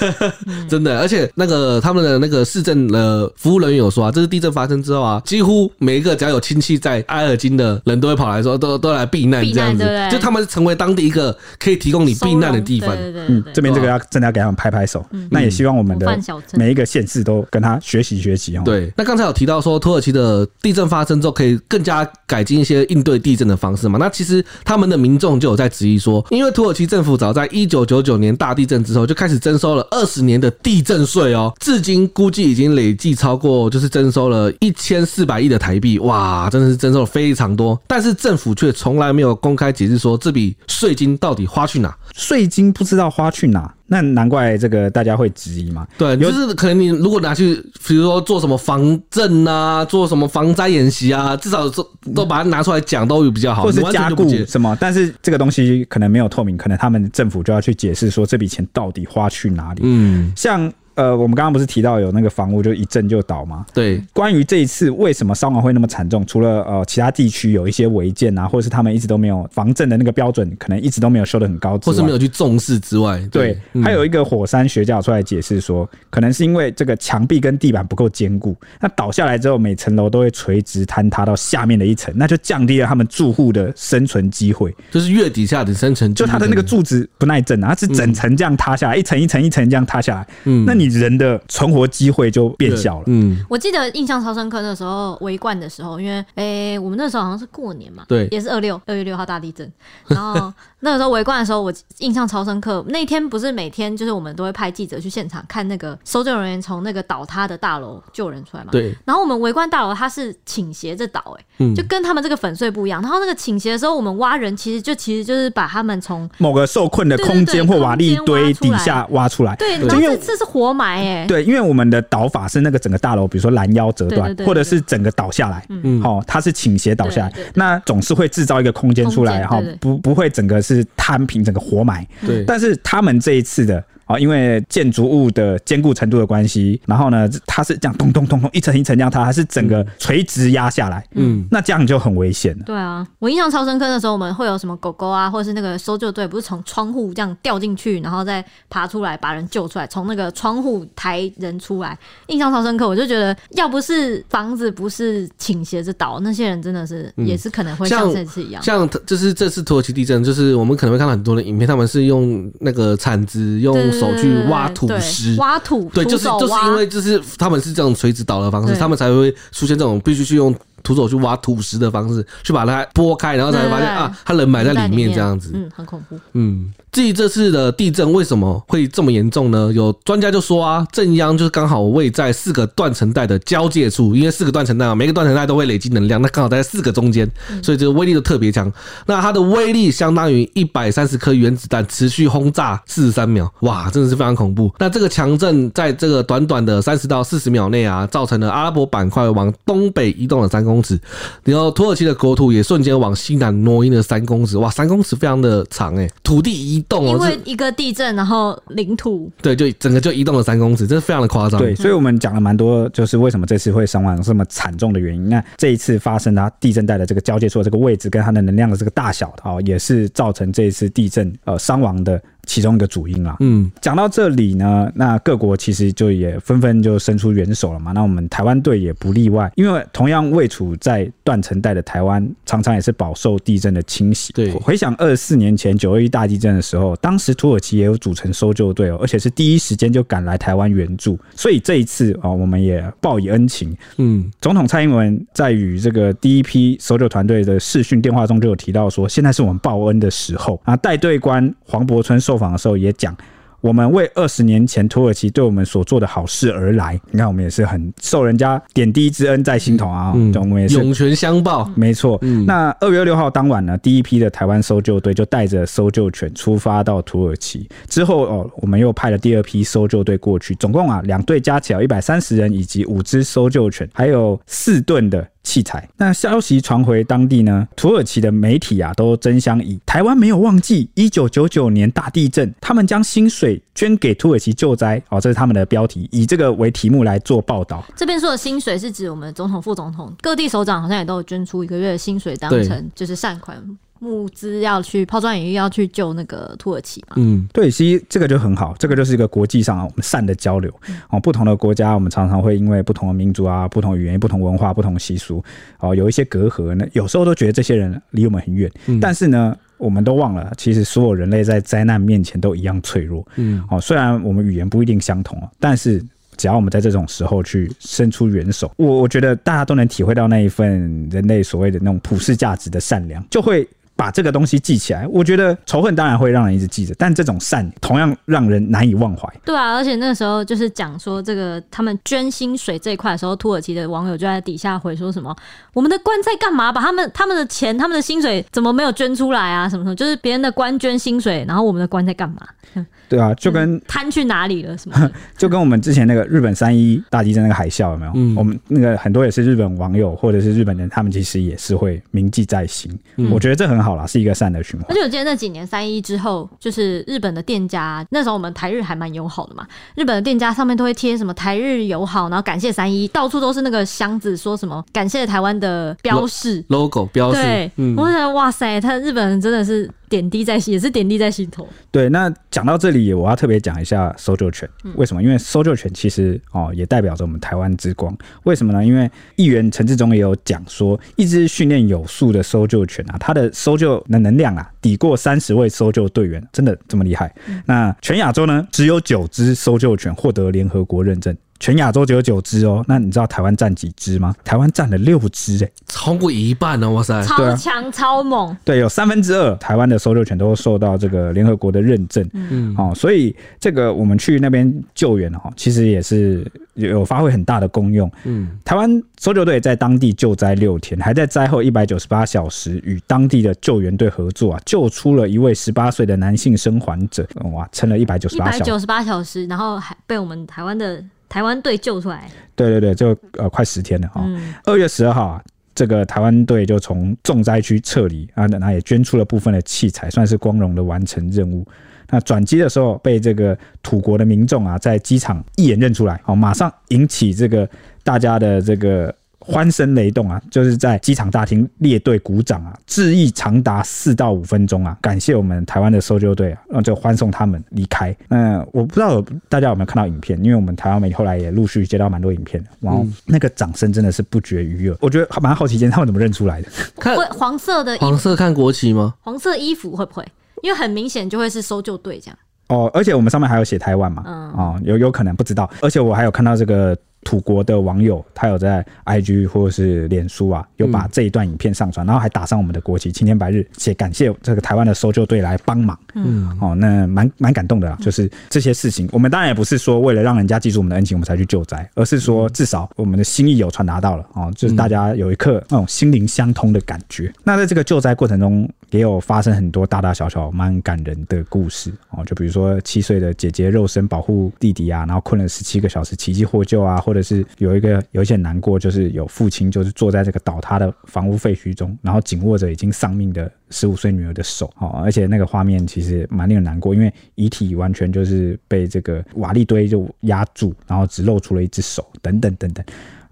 [0.67, 9.83] 真的，而且那个他们的那个市政的服务人员有说啊，这是地震发生之后啊，几乎每一个只要有亲戚在埃尔金的人都会跑来说，都都来避难这样子。
[9.83, 12.89] 对对就他们成为当地一个可以提供你避难的地方。
[12.89, 15.05] 对对对对嗯，这边这个要真的要给他们拍拍手。
[15.11, 16.19] 嗯、那也希望我们的
[16.53, 18.63] 每一个县市都跟他学习学习哦。
[18.65, 23.97] 对，那刚才有提到说土耳其的地震发生之后，可以更加改进一些应对地震的方式嘛？
[23.99, 37.79] 那其实他们的民众就有在质疑说，因为土耳其政府早在一九九九年大地震之后就开始征收了二十年的地震税哦，至今估计已经累计超过就是征收了一千四百亿的台币，哇，真的是征收了非常多。
[37.87, 43.73] 但是政府却从来没有公开解释说这笔税金到底花去哪，税金不知道花去哪。
[43.87, 45.87] 那难怪这个大家会质疑嘛。
[45.97, 47.55] 对，就是可能你如果拿去，
[47.87, 54.75] 比如说做什么防震啊，做什么防灾演习啊，至少都都把它拿出来讲，都有比较好，或是加固什么。
[54.79, 59.81] 但是这个东西可能没有透明，可能他们政府就要去解释说这笔钱到底花去哪里。
[59.83, 60.71] 嗯，像。
[60.95, 63.65] 呃，我们刚刚不是提到有那个房屋就一震就倒吗？
[63.73, 64.01] 对。
[64.13, 73.57] 关于这一次为什么伤亡会那么惨重，除了呃其他地区有一些违建啊，或者是他们一直都没有防震的那个标准，可能一直都没有修的很高，或是没有去重视之外，对。
[73.83, 84.73] 还有一个火山学家出来解释说，可能是因为这个墙壁跟地板不够坚固，那倒下来之后，每层楼都会垂直坍塌到下面的一层，那就降低了他们住户的生存机会。
[84.91, 90.27] 就是越底下的生存，就它的那个柱子不耐震啊，它是整层这样塌下来，嗯、一层一层一层这样塌下来。
[90.45, 91.41] 嗯，那你人的。
[91.47, 93.03] 存活机会就变小了。
[93.07, 99.71] 嗯，我记得印象超深刻，那时候围观的时候，因为诶、欸，我们那时候好像是过年嘛，对，也是二六二月六号大地震。
[100.07, 102.83] 然后那个时候围观的时候，我印象超深刻。
[102.89, 108.69] 那天不是每天就是我们都会派记者去现场看那个搜救人员从那个倒塌的大楼救人出来嘛？
[108.71, 108.93] 对。
[109.05, 113.01] 然后我们围观大楼，它是倾斜着倒，哎，就跟他们这个粉碎不一样。
[113.01, 119.55] 然后那个倾斜的时候，我们挖人其实就其实就是把他们从某个受困的空间或瓦砾堆底下挖出来。
[119.55, 121.95] 对，然后这次是活埋，哎，对，因为我们的。
[122.07, 133.83] 倒法是那个整个大楼，比如说拦腰折断，或者是整个倒下来，嗯，好，它是倾斜倒下来，那总是会制造一个空间出来，哈，不不会整个是摊平，整个活埋，对，但是他们这一次的。
[134.05, 142.63] 啊，因为建筑物的坚固程度的关系，然后呢，它是这样咚咚咚咚一层一层这样，它还是整个垂直压下来，嗯，那这样就很危险了。
[142.65, 152.87] 对啊，我印象超深刻的时候，我们会有什么狗狗啊，或者是那个搜救队，不是从窗户这样掉进去，然后再爬出来把人救出来，从那个窗户抬人出来，印象超深刻。
[152.87, 158.61] 我就觉得，要不是房子不是倾斜着倒，那些人真的是也是可能会像这次一样。
[158.61, 163.94] 像就是这次土耳其地震，就是我们可能会看到很多的影片，他们是用那个铲子用。
[163.99, 170.53] 手去挖土石，挖土，对，就是就是因为就是他们是这种垂直倒的方式，他们才会出现这种必须去用
[170.85, 176.71] 徒手去挖土石的方式，去把它拨开，然后才会发现啊，他人埋在里面这样子，嗯，很恐怖，嗯。
[176.91, 179.69] 至于这次的地震为什么会这么严重呢？
[179.73, 187.29] 有专家就说啊，震央就是刚好位在四个断层带的交界处，因为四个断层带啊，每个断层带都会累积能量，那刚好在四个中间，
[187.61, 188.71] 所以这个威力就特别强。
[189.07, 194.73] 那它的威力相当于一百三十颗原子弹持续轰炸四十三秒，哇，真的是非常恐怖。
[194.79, 200.99] 那这个强震在这个短短的三十到四十秒内啊，造成了阿拉伯板块往东北移动了三公尺，
[201.43, 207.05] 然后土耳其的国土也瞬间往西南挪移了三公尺，哇，三公尺非常的长诶、欸，土地移动。
[207.05, 211.59] 因为一个地震，然后领土对，就整个就移动了三公尺，这是非常的夸张。
[211.59, 215.29] 对，所以我们讲了蛮多，就是为什么这次会伤亡这么惨重的原因。
[215.29, 222.21] 那这一次发生的地震带的这个交界处的这个位置，跟它的能量的这个大小啊，也是造成这一次地震呃伤亡的。
[222.45, 227.91] 其中一个主因啦，嗯，讲到这里呢，那各国其实就也纷纷就伸出援手了嘛。
[227.91, 234.31] 那我们台湾队也不例外，因为同样位处在断层带的台湾，常常也是饱受地震的侵袭。
[234.33, 241.19] 对，回想二十四年前九二一大地震的时候，当时土耳其也有组成搜救队哦，而且是第一时间就赶来台湾援助。
[241.35, 243.75] 所以这一次啊，我们也报以恩情。
[243.97, 250.75] 嗯，总统蔡英文在与这个第一批搜救团队的视讯电话中就有提到说，现在是我们报恩的时候啊。
[250.75, 253.15] 带队官黄柏春受受访的时候也讲，
[253.61, 256.99] 我们为二十年前土耳其对我们所做的好事而来。
[257.11, 261.71] 你看，我们也是很受人家点滴之恩在心头啊，嗯，我们也是涌泉相报。
[261.77, 267.69] 没错，嗯，那二月二六号当晚呢，第一批的台湾搜救队就带着搜救犬出发到土耳其。
[267.87, 275.25] 之后哦，我们又派了第二批搜救队过去，总共啊两队加起来一百三十人，以及五只搜救犬，还有四吨的。
[275.45, 275.87] 器材。
[275.95, 287.85] 那消息传回当地呢，土耳其的媒体啊都争相以“台湾没有忘记一九九九年大地震，他们将薪水捐给土耳其救灾”哦，这是他们的标题，以这个为题目来做报道。
[287.95, 293.55] 这边说的薪水是指我们总统、副总统、各地首长好像也都有捐出一个月的薪水当成就是善款。
[294.01, 297.15] 物资要去抛砖引玉，要去救那个土耳其嘛？
[297.15, 300.69] 嗯，对，其实这个就很好，这个就是一个国际上我们善的交流。
[301.09, 305.43] 哦、嗯，不同的国家，我们常常会因为不同的民族啊、不同语言、不同文化、不同习俗，
[305.79, 306.85] 哦，有一些隔阂呢。
[306.91, 313.25] 有时候都觉得这些人离我们很远，嗯、但是呢，我们都忘了，其实所有人类在灾难面前都一样脆弱。
[313.37, 316.03] 嗯，哦，虽然我们语言不一定相同，但是
[316.37, 323.65] 只要我们在这种时候去伸出援手，我我觉得大家都能体会到那一份人类所谓的那种普世价值的善良，就会。
[323.95, 325.07] 把这个东西记起来。
[325.07, 329.27] 我觉得仇恨当然会让人一直记着，但这种善同样让人难以忘怀。
[329.43, 335.35] 对啊，而且那个时候就是讲说这个他们捐薪水这一块的时候，土耳其的网友就在底下回说什么
[335.73, 336.71] ：“我们的官在干嘛？
[336.71, 339.67] 把他们他们的钱、他们的薪水怎么没有捐出来啊？
[339.69, 339.95] 什么什么？
[339.95, 342.37] 就是别人的官捐薪水，然后我们的官在干嘛？”
[343.07, 344.75] 对啊，就跟贪去哪里了？
[344.77, 345.11] 什么？
[345.37, 348.11] 就跟我们之前那个日本三一大地震那个海啸有没有？
[348.15, 352.91] 嗯，我们那个很多也是日本网友或者是日本人，他们其实也是会铭记在心。
[353.17, 354.87] 嗯，我觉得这很好啦，是一个善的循环。
[354.89, 367.41] 而且我记得那几年三一之后，就是日本的店家，那时候我们台日还蛮友好的嘛，日本的店家上面都会贴什么台日友好，然后感谢三一，到处都是那个箱子，说什么感谢台湾的标示 logo 标示。
[367.41, 369.91] 对，嗯，我觉得哇塞，他日本人真的是。
[370.09, 371.67] 点滴在心，也是点滴在心头。
[371.91, 374.69] 对，那讲到这里，我要特别讲一下搜救犬。
[374.95, 375.21] 为什么？
[375.21, 378.15] 因为搜救犬其实哦，也代表着我们台湾之光。
[378.43, 378.85] 为什么呢？
[378.85, 387.33] 因为议员陈志忠也有讲说，一只训练有素的搜救犬啊，它的搜救的能量啊，抵过三十位搜救队员，真的这么厉害？
[387.47, 391.35] 嗯、那全亚洲呢，只有九只搜救犬获得联合国认证。
[391.59, 394.35] 全亚洲只有九只哦，那你知道台湾占几只吗？
[394.43, 396.89] 台湾占了六只哎，超过一半呢！
[396.89, 398.55] 哇塞，超强超猛。
[398.63, 402.29] 对，有三分之二台湾的搜救犬都受到这个联合国的认证。
[402.33, 408.11] 嗯，哦，所以这个我们去那边救援哈，其实也是有发挥很大的功用。
[408.25, 417.25] 嗯，台湾搜救队在当地救灾六天，还在灾后一百九十八小时与当地的救援队合作啊，救出了一位十八岁的男性生还者。
[417.53, 421.03] 哇，撑了一百九十八小时，一百九十八小时，然后还被我们台湾的。
[421.29, 424.21] 台湾队救出来，对对对，就呃快十天了哈。
[424.63, 425.41] 二、嗯、月十二号，
[425.73, 431.65] 这个台湾队就从重灾区撤离啊，那也捐出了部分的器材，算是光荣的完成任务。
[432.09, 437.67] 那转机的时候，被这个土国的民众啊，在机场一眼认出来，哦，马上引起这个
[438.03, 439.13] 大家的这个。
[439.45, 440.41] 欢声雷动啊！
[440.49, 448.15] 就是在机场大厅列队鼓掌啊，致意长达四到五分钟啊，感谢我们台湾的搜救队啊，然后就欢送他们离开。
[448.27, 454.97] 那我不知道大家有没有看到影片，因为我们台湾媒体后来也陆续接到蛮多影片，然后那个掌声真的是不绝于耳。
[454.99, 456.67] 我觉得蛮好奇，他们怎么认出来的？
[456.99, 459.13] 看黄色的衣服，黄色看国旗吗？
[459.21, 460.25] 黄色衣服会不会？
[460.63, 462.37] 因为很明显就会是搜救队这样。
[462.69, 464.23] 哦，而且我们上面还有写台湾嘛？
[464.25, 465.69] 嗯，哦，有有可能不知道。
[465.81, 466.97] 而且我还有看到这个。
[467.25, 475.99] 土国的网友，他有在 IG 或者是脸书啊，有把这一段影片上传，然后还打上我们的国旗，青天白日，写感谢这个台湾的搜救队来帮忙。
[476.13, 477.97] 嗯，哦，那蛮蛮感动的啦。
[477.99, 487.33] 就是这些事情，我们当然也不是说为了让人家记住我们的恩情，我们才去救灾，而是说至少我们的心意有传达到了哦，就是大家有一刻那种心灵相通的感觉。
[487.43, 512.85] 那在这个救灾过程中，也有发生很多大大小小蛮感人的故事哦，就比如说七岁的姐姐肉身保护弟弟啊，然后困了十七个小时奇迹获救啊，或者是有一个有一些难过，就是有父亲就是坐在这个倒塌的房屋废墟中，然后紧握着已经丧命的十五岁女儿的手哦，而且那个画面其实蛮令人难过，因为遗体完全就是被这个瓦砾堆就压住，然后只露出了一只手，等等等等。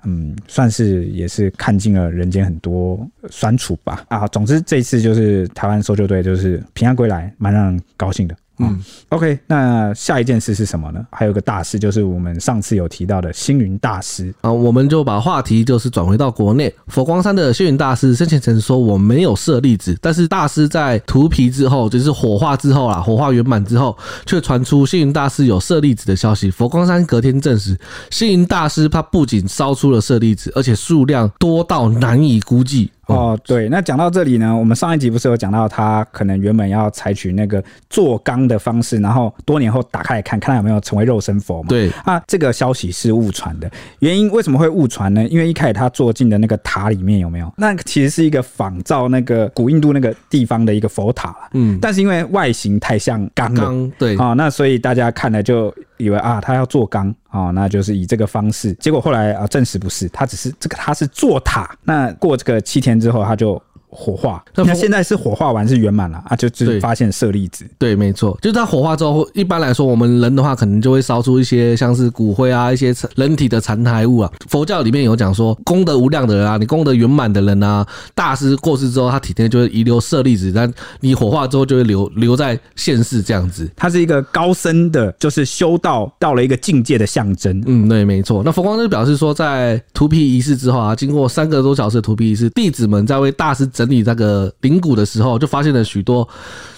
[0.06, 4.06] 嗯，算是也是看尽了人间很多酸楚吧。
[4.10, 8.36] 啊，总之这一次就是台湾搜救队就是平安归来，蛮让人高兴的。
[8.60, 11.04] 嗯，OK，那下一件事是什么呢？
[11.12, 16.74] 还有个大事，就是我们上次有提到的星云大师啊，我们就把话题就是转回到国内。
[16.88, 26.52] 佛光山的星云大师生前曾说，我没有舍利子，但是大师在涂皮之后，就是火化之后啦，火化圆满之后，却传出星云大师有舍利子的消息。
[26.52, 27.76] 佛光山隔天证实，
[28.12, 32.92] 星云大师他不仅烧出了舍利子，而且数量多到难以估计。
[33.08, 41.68] 哦，对，那讲到这里呢，我们上一集不是有讲到他可能原本要采取那个做缸的方式，然后多年后打开来看，看他有没有成为肉身佛嘛？
[41.68, 43.70] 对，啊，这个消息是误传的。
[44.00, 45.28] 原因为什么会误传呢？
[45.28, 47.54] 因为一开始他坐进的那个塔里面有没有？
[47.58, 57.14] 那其实是一个仿造那个古印度那个地方的一个佛塔，嗯，但是因为外形太像缸了，对，啊、哦，那所以大家看了就以为啊，他要做缸。
[57.30, 61.76] 啊，那就是以这个方式，结果后来啊证实不是，他只是这个他是做塔。
[61.84, 63.62] 那过这个七天之后，他就。
[63.94, 67.66] 火化，那现在是火化完是圆满了啊，就就发现舍利子。
[67.78, 74.32] 对，没错，就是它火化之后，一般来说我们人的话，可能就会烧出一些像是骨灰啊，一些人体的残骸物啊。
[74.50, 83.70] 佛教里面有讲说，功德无量的人啊，你功德圆满的人啊，大师过世之后，他体内就会遗留舍利子，但你火化之后就会留留在现世这样子。
[83.76, 87.62] 它是一个高深的，就是修道到了一个境界的象征。
[87.66, 88.42] 嗯，对，没错。
[88.44, 96.26] 那佛光就表示说，在荼毗仪式之后啊，经过三个多小时的荼毗仪式，弟子们在为大师整整理那个灵骨的时候，就发现了许多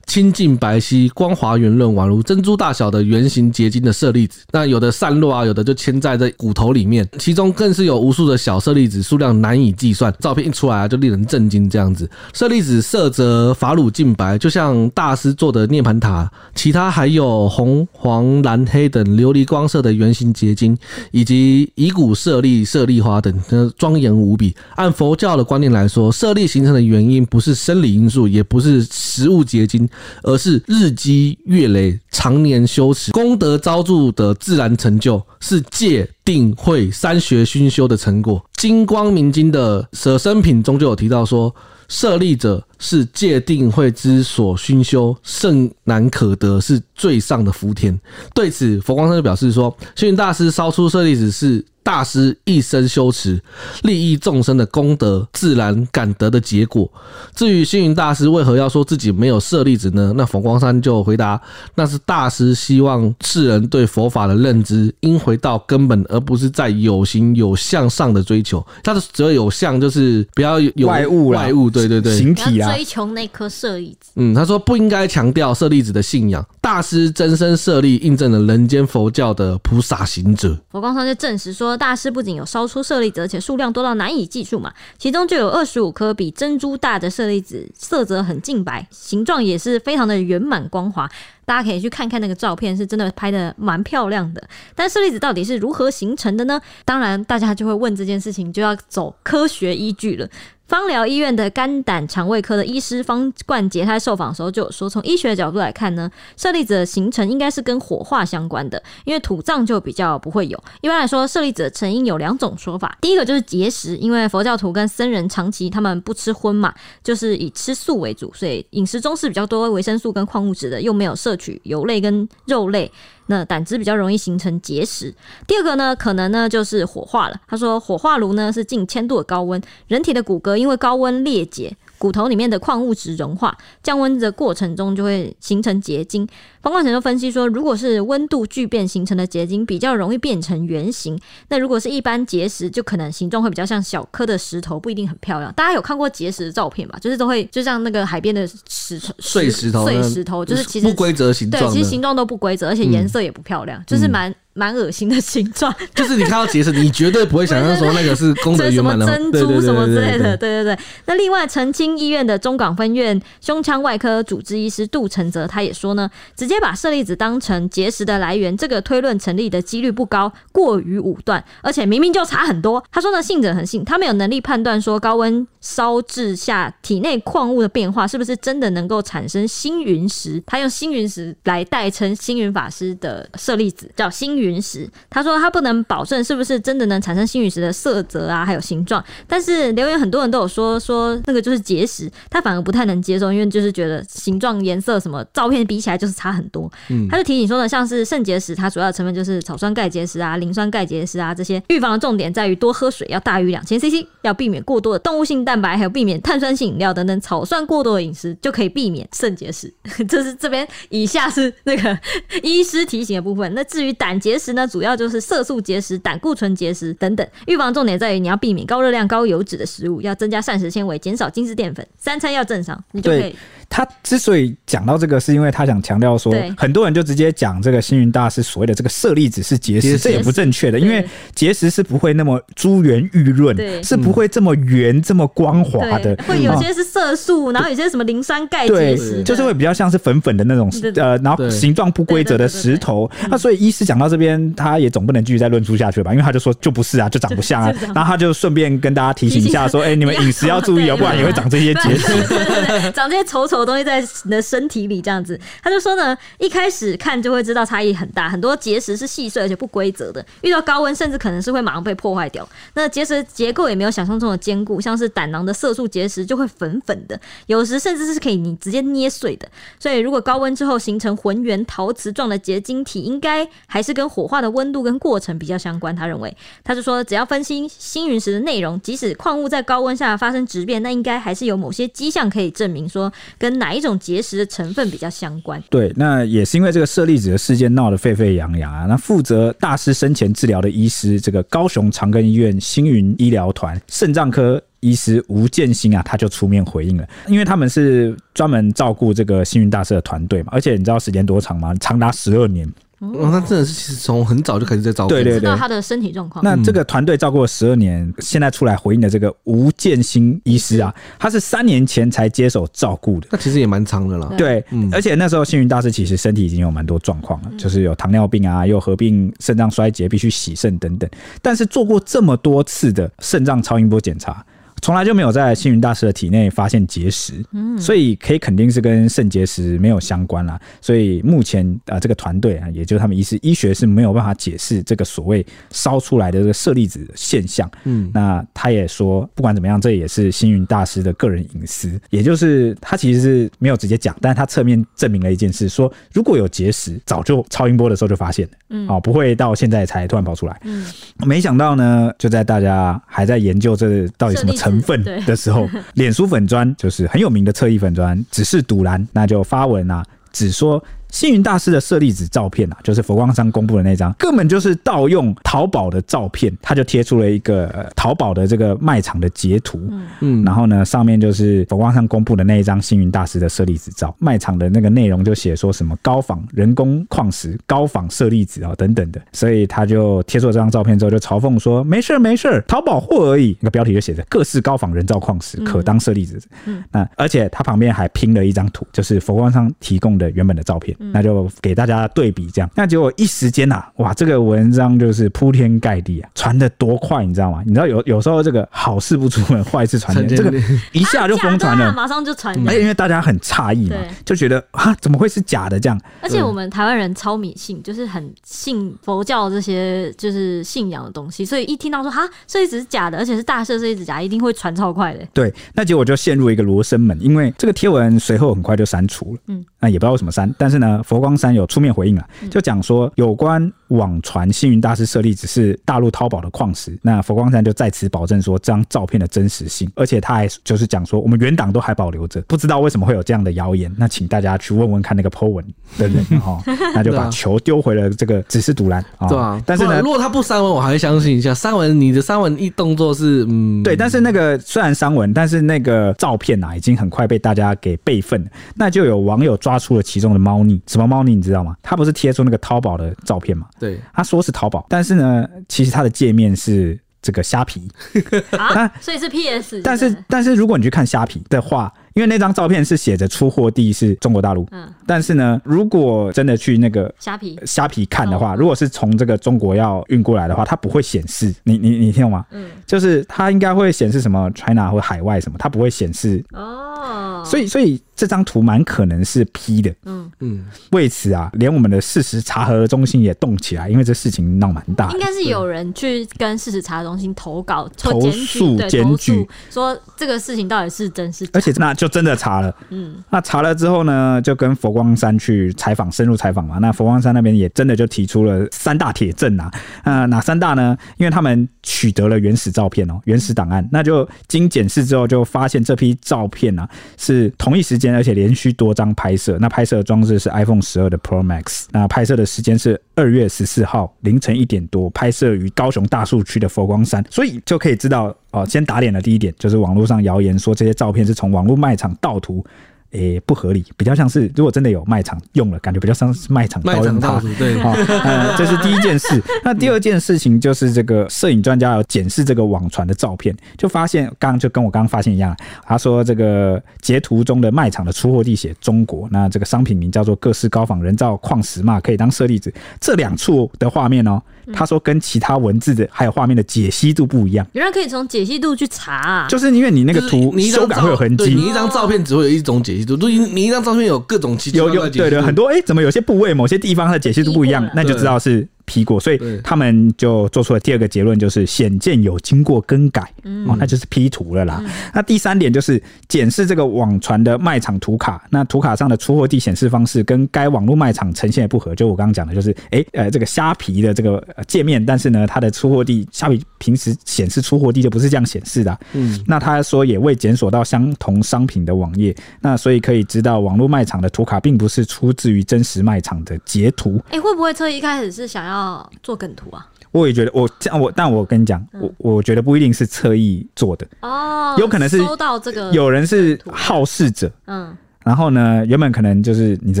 [0.06, 4.40] 清净白皙、光滑圆润，宛如珍珠大小的圆形结晶的舍利子。
[4.52, 10.12] 那有的散落啊，有的就嵌在这骨头里面，其中更是有无数的小舍利子，数量难以计算。
[10.20, 11.68] 照片一出来啊，就令人震惊。
[11.70, 16.30] 这样子，舍利子色泽法乳净白，就像大师做的涅槃塔。
[16.54, 20.76] 其他还有红、黄、蓝、黑等琉璃光色的圆形结晶，
[21.12, 23.32] 以及遗骨舍利、舍利花等，
[23.78, 24.54] 庄严无比。
[24.76, 29.88] 按佛教的观念来说，舍利形成的原因不是生理因素，也不是食物结晶，
[30.22, 38.44] 而是日积月累、常年修持、功德昭著的自然成就，是戒定慧三学熏修的成果。
[38.54, 41.54] 金光明经的舍身品中就有提到说。
[41.88, 47.96] 舍利者是戒定慧之所熏修，甚难可得，是最上的福田。
[48.34, 51.64] 对此，佛光山就表示说，星云大师烧出舍利子是。
[51.84, 53.42] 大师一生修持，
[53.82, 56.88] 利益众生的功德，自然感得的结果。
[57.34, 60.12] 至于星云大师为何要说自己没有舍利子呢？
[60.16, 61.42] 那佛光山就回答：
[61.74, 68.64] 那是大师希望世人对佛法的认知应回到根本，而不是在有形有相上的追求。
[68.84, 74.10] 他的只要有相，就是不要有外物，外物，对对对，形体啊，追求那颗舍利子。
[74.16, 76.44] 嗯，他说不应该强调舍利子的信仰。
[76.60, 80.58] 大师真身舍利，印证了人间佛教的菩萨行者。
[80.70, 81.76] 佛光山就证实说。
[81.76, 84.72] 大师不仅有烧出舍利子，而且数量多到难以计数嘛。
[84.98, 91.10] 其中就有二十五颗比珍珠大的舍利子，色泽很净白，形状也是非常的圆满光滑。
[91.44, 94.42] 大家可以去看看那个照片，是真的拍得蛮漂亮的。
[94.74, 96.60] 但舍利子到底是如何形成的呢？
[96.84, 100.28] 当然，大家就会问这件事情，就要走科学依据了。
[100.68, 110.58] 芳疗医院的肝胆肠胃科的医师方冠杰，他在受访的时候就有说，从医学的角度来看呢，舍利子的形成应该是跟火化相关的，因为土葬就比较不会有。
[110.80, 116.72] 一般来说，舍利子的成因有两种说法，第一个就是节食，因为佛教徒跟僧人长期他们不吃荤嘛，
[117.04, 122.90] 就是以吃素为主，所以饮食中是比较多维生素跟矿物质的，又没有摄取油类跟肉类。
[123.26, 125.14] 那胆汁比较容易形成结石。
[125.46, 127.40] 第二个呢，可能呢就是火化了。
[127.46, 131.74] 他说，火化炉呢是近千度的高温，人体的骨骼因为高温裂解。
[132.02, 136.26] 骨头里面的矿物质融化，降温的过程中就会形成结晶。
[136.60, 141.16] 方冠成就分析说，如果是温度聚变形成的结晶，比较容易变成圆形。
[141.48, 145.52] 那如果是一般结石，就可能形状会比较像小颗的石头，不一定很漂亮。
[145.52, 146.98] 大家有看过结石的照片吧？
[147.00, 151.62] 就是都会就像那个海边的石头、碎石头、碎石头，就是其实不规则形状。
[151.62, 154.34] 对，其实形状都不规则，而且颜色也不漂亮，嗯、就是蛮。
[154.54, 160.36] 蛮恶心的形状， 就是你看到结石，你绝对不会想象说那个是功德圆满的 珍珠什么之类的。
[160.36, 160.78] 对对对。
[161.06, 172.82] 那另外，澄清医院的中港分院胸腔外科主治医师杜承泽他也说呢，直接把舍利子当成结石的来源，这个推论成立的几率不高，过于武断，而且明明就差很多。
[172.90, 180.42] 他说呢，信者很信，他没有能力判断说高温烧制下体内矿物的变化是不是真的能够产生星云石。
[180.46, 189.02] 他用星云石来代称星云法师的舍利子，叫星云石，他说他不能保证是不是真的能产生星陨石的色泽啊，还有形状。
[189.26, 196.70] 但是留言很多人都有说说那个就是结石，他反而不太能接受，因为就是觉得形状、颜色什么照片比起来就是差很多。
[196.88, 201.62] 嗯，他就提醒说呢，像是肾结石，它主要的成分就是草酸钙结石啊、磷酸钙结石啊这些。
[201.68, 209.72] 预防的重点在于多喝水，要大于两千 CC，要避免过多的动物性蛋白，还有避免碳酸性饮料等等草酸过多的饮食，就可以避免肾结石。
[210.08, 211.98] 这是这边以下是那个
[212.42, 213.52] 医师提醒的部分。
[213.54, 214.66] 那至于胆结石呢？
[214.66, 217.26] 主要就是色素结石、胆固醇结石等等。
[217.46, 223.34] 预防重点在于你要避免高热量、高油脂的食物，要增加膳食纤维，减少精致淀粉，三餐要正常，你就可以。
[223.74, 231.02] 他之所以讲到这个，是因为他想强调说，很多人就直接讲这个星云大师所谓的这个舍利子是结石，这也不正确的，因为
[231.34, 243.10] 结石是不会那么珠圆玉润，是不会这么圆这么光滑的，会有些是色素，然后有些什么磷酸钙结石，就是会比较像是粉粉的那种呃，然后形状不规则的石头。
[243.30, 246.10] 那所以医师讲到这边，他也总不能继续再论述下去了吧？
[246.12, 247.72] 因为他就说就不是啊，就长不像啊。
[247.94, 252.12] 然后他就顺便跟大家提醒一下说， 哎，你们饮食要注意哦，不然也会长这些结石，
[252.92, 253.61] 长这些丑丑。
[253.64, 262.48] 东西在你的身体里这样子，他就说呢，一开始看就会知道差异很大，很多结石是细碎而且不规则的，遇到高温甚至可能是会马上被破坏掉。
[262.74, 269.48] 那结石结构也没有想象中的坚固，像是胆囊的色素结石就会粉粉的，有时甚至是可以你直接捏碎的。
[269.78, 275.94] 所以如果高温之后形成浑圆陶瓷状的结晶体，应该还是跟火化的温度跟过程比较相关。
[275.94, 285.62] 他认为，他就说，只要分析星云石的内容，即使矿物在高温下发生质变，那应该还是有某些迹象可以证明说，跟哪一种结石的成分比较相关。
[285.70, 288.86] 对，那也是因为这个舍利子的事件闹得沸沸扬扬啊。
[288.86, 301.74] 那负责大师生前治疗的医师，这个高雄长庚医院星云医疗团肾脏科医师吴建新啊，他就出面回应了，因为他们是专门照顾这个星云大师的团队嘛，而且你知道时间多长吗？
[301.76, 302.68] 长达十二年。
[303.02, 306.44] 哦，那真的是其实从很早就开始在照顾，对对对，知道他的身体状况。
[306.44, 314.32] 那这个团队照顾了十二年，现在出来回应的这个吴建新医师啊，他是三年前才接手照顾的，那其实也蛮长的了。
[314.38, 321.10] 对，而且那时候星云大师其实身体已经有蛮多状况了，就是有糖尿病啊，又合并肾脏衰竭，必须洗肾等等。
[321.42, 324.46] 但是做过这么多次的肾脏超音波检查。
[324.82, 330.60] 从来就没有在星云大师的体内发现结石，嗯，所以可以肯定是跟肾结石没有相关啦。
[330.80, 337.70] 所以目前啊，这个团队啊，也就是他们医师医学是没有办法解释这个所谓烧出来的这个舍利子现象。
[337.84, 350.60] 嗯，那他也说，不管怎么样，这也是星云大师的个人隐私，也就是他其实是没有直接讲，但是他侧面证明了一件事，说如果有结石，早就超音波的时候就发现了，嗯，哦，不会到现在才突然跑出来。
[350.64, 350.84] 嗯，
[351.24, 354.82] 没想到呢，就在大家还在研究这到底什么成。
[354.82, 360.82] 分的时候， 脸书粉砖就是很有名的侧翼粉砖，只是堵蓝，那就发文啊，只说。
[361.12, 369.78] 星云大师的舍利子照片啊，就是佛光山公布的那张，根本就是盗用淘宝的照片，他就贴出了一个淘宝的这个卖场的截图，
[370.20, 383.54] 嗯，然后呢，上面就是佛光山公布的那一张星云大师的舍利子照，卖场的那个内容就写说什么高仿人工矿石、高仿舍利子啊等等的，所以他就贴出了这张照片之后，就嘲讽说没事没事，淘宝货而已。
[383.60, 390.96] 那个标题就写着各式高仿人造矿石可当舍利子，嗯，那而且他旁边还拼了一张图，就是佛光山提供的原本的照片。
[391.12, 397.62] 那就给大家对比这样，那结果一时间呐、啊，哇，这个文章就是铺天盖地啊，传的多快，你知道吗？
[397.66, 400.52] 你知道有有时候这个好事不出门，坏事传千，这个
[400.92, 402.54] 一下就疯传了，马上就传。
[402.68, 406.00] 而且因为大家很诧异嘛，就觉得啊，怎么会是假的这样？
[406.20, 415.26] 而且我们台湾人超迷信，就是很信佛教这些就是信仰的东西，所以一听到说哈，设计纸是假的，而且是大舍利子假，一定会传超快的。
[415.32, 419.40] 对，那结果就陷入一个罗生门，因为这个贴文随后很快就删除了。
[419.46, 435.64] 嗯，那也不知道为什么删，但是呢，佛光山有出面回应啊，就讲说有关网传星云大师舍利只是大陆淘宝的矿石，那佛光山就在此保证说这张照片的真实性，而且他还就是讲说我们原档都还保留着，不知道为什么会有这样的谣言，那请大家去问问看那个 po 文
[435.98, 436.62] 的人哈，
[436.94, 451.76] 那就把 球丢回了这个只是赌烂啊，对啊，但是呢，如果他不删文，我还会相信一下删文，你的删文一动作是嗯，对，但是那个虽然删文，但是那个照片呐、啊、已经很快被大家给备份，那就有网友抓出了其中的猫腻，什么猫腻你知道吗？
[451.82, 453.66] 他不是贴出那个淘宝的照片吗？
[453.82, 457.88] 对，他说是淘宝，但是呢，其实它的界面是这个虾皮
[458.56, 459.80] 啊，所以是 PS。
[459.82, 472.46] 但是，但是如果你去看虾皮的话，因为那张照片是写着出货地是中国大陆，嗯，但是呢，如果真的去那个虾皮虾皮看的话，如果是从这个中国要运过来的话，它不会显示你你你听懂吗？
[472.52, 478.00] 嗯，就是它应该会显示什么 China 或海外什么，它不会显示哦，所以所以。
[478.14, 485.10] 这张图蛮可能是 P 的，嗯嗯，为此啊，连我们的事实查核中心也动起来，因为这事情闹蛮大。
[485.12, 491.50] 应该是有人去跟事实查核中心投稿、投诉、检举，说这个事情到底是真是假。
[491.54, 496.78] 而且那就真的查了，嗯，那查了之后呢，就跟佛光山去采访，深入采访嘛。
[496.78, 499.72] 那佛光山那边也真的就提出了三大铁证啊，
[500.04, 500.96] 呃，哪三大呢？
[501.16, 508.11] 因为他们取得了原始照片哦，原始档案，那就经检视之后，就发现这批照片啊是同一时间。
[508.14, 522.64] 而且连续多张拍摄，那拍摄的装置是 iPhone 十二的 Pro Max，那拍摄的时间是二月十四号凌晨一点多，拍摄于高雄大树区的佛光山，所以就可以知道哦，先打脸的第一点就是网络上谣言说这些照片是从网络卖场盗图。
[523.12, 527.40] 诶、欸，不合理，比较像是如果真的有卖场用了，感觉比较像是卖场盗用它。
[527.58, 527.92] 对，哦，
[528.24, 529.40] 呃，这是第一件事。
[529.62, 542.72] 那第二件事情就是这个摄影专家要检视这个网传的照片，就发现刚刚就跟我刚刚发现一样，他说这个截图中的卖场的出货地写中国，那这个商品名叫做各式高仿人造矿石嘛，可以当舍利子。
[542.98, 544.42] 这两处的画面哦，
[544.72, 547.66] 他说跟其他文字的还有画面的解析度不一样。
[547.72, 553.04] 原来可以从解析度去查，啊，就是因为你那个图你修改会有痕迹，你一张照片只会有一种解析。
[553.04, 557.88] 度你你一张照片有各种奇奇怪怪解析度，有有对对很多哎、欸，怎么有些部位某些地方它的解析度不一样？
[557.94, 563.22] 那就知道是劈过，所以他们就做出了第二个结论，就是显见有经过更改，
[563.66, 564.84] 哦，那就是 P 图了啦。
[565.14, 587.22] 那第三点就是检视这个网传的卖场图卡，那图卡上的出货地显示方式跟该网络卖场呈现的不合，就我刚刚讲的，就是哎呃这个虾皮的这个界面，但是呢它的出货地虾皮平时显示出货地就不是这样显示的，嗯，那他说也未检索到相同商品的网页，那所以可以知道网络卖场的图卡并不是出自于真实卖场的截图。
[587.30, 588.81] 哎，会不会车一开始是想要
[589.22, 589.86] 做梗图啊？
[590.10, 597.96] 我也觉得，我这样我，但我跟你讲，我我觉得不一定是侧翼做的哦，有可能是收到这个，有人是好事者，嗯。
[598.24, 600.00] 然后呢，原本可能就是你知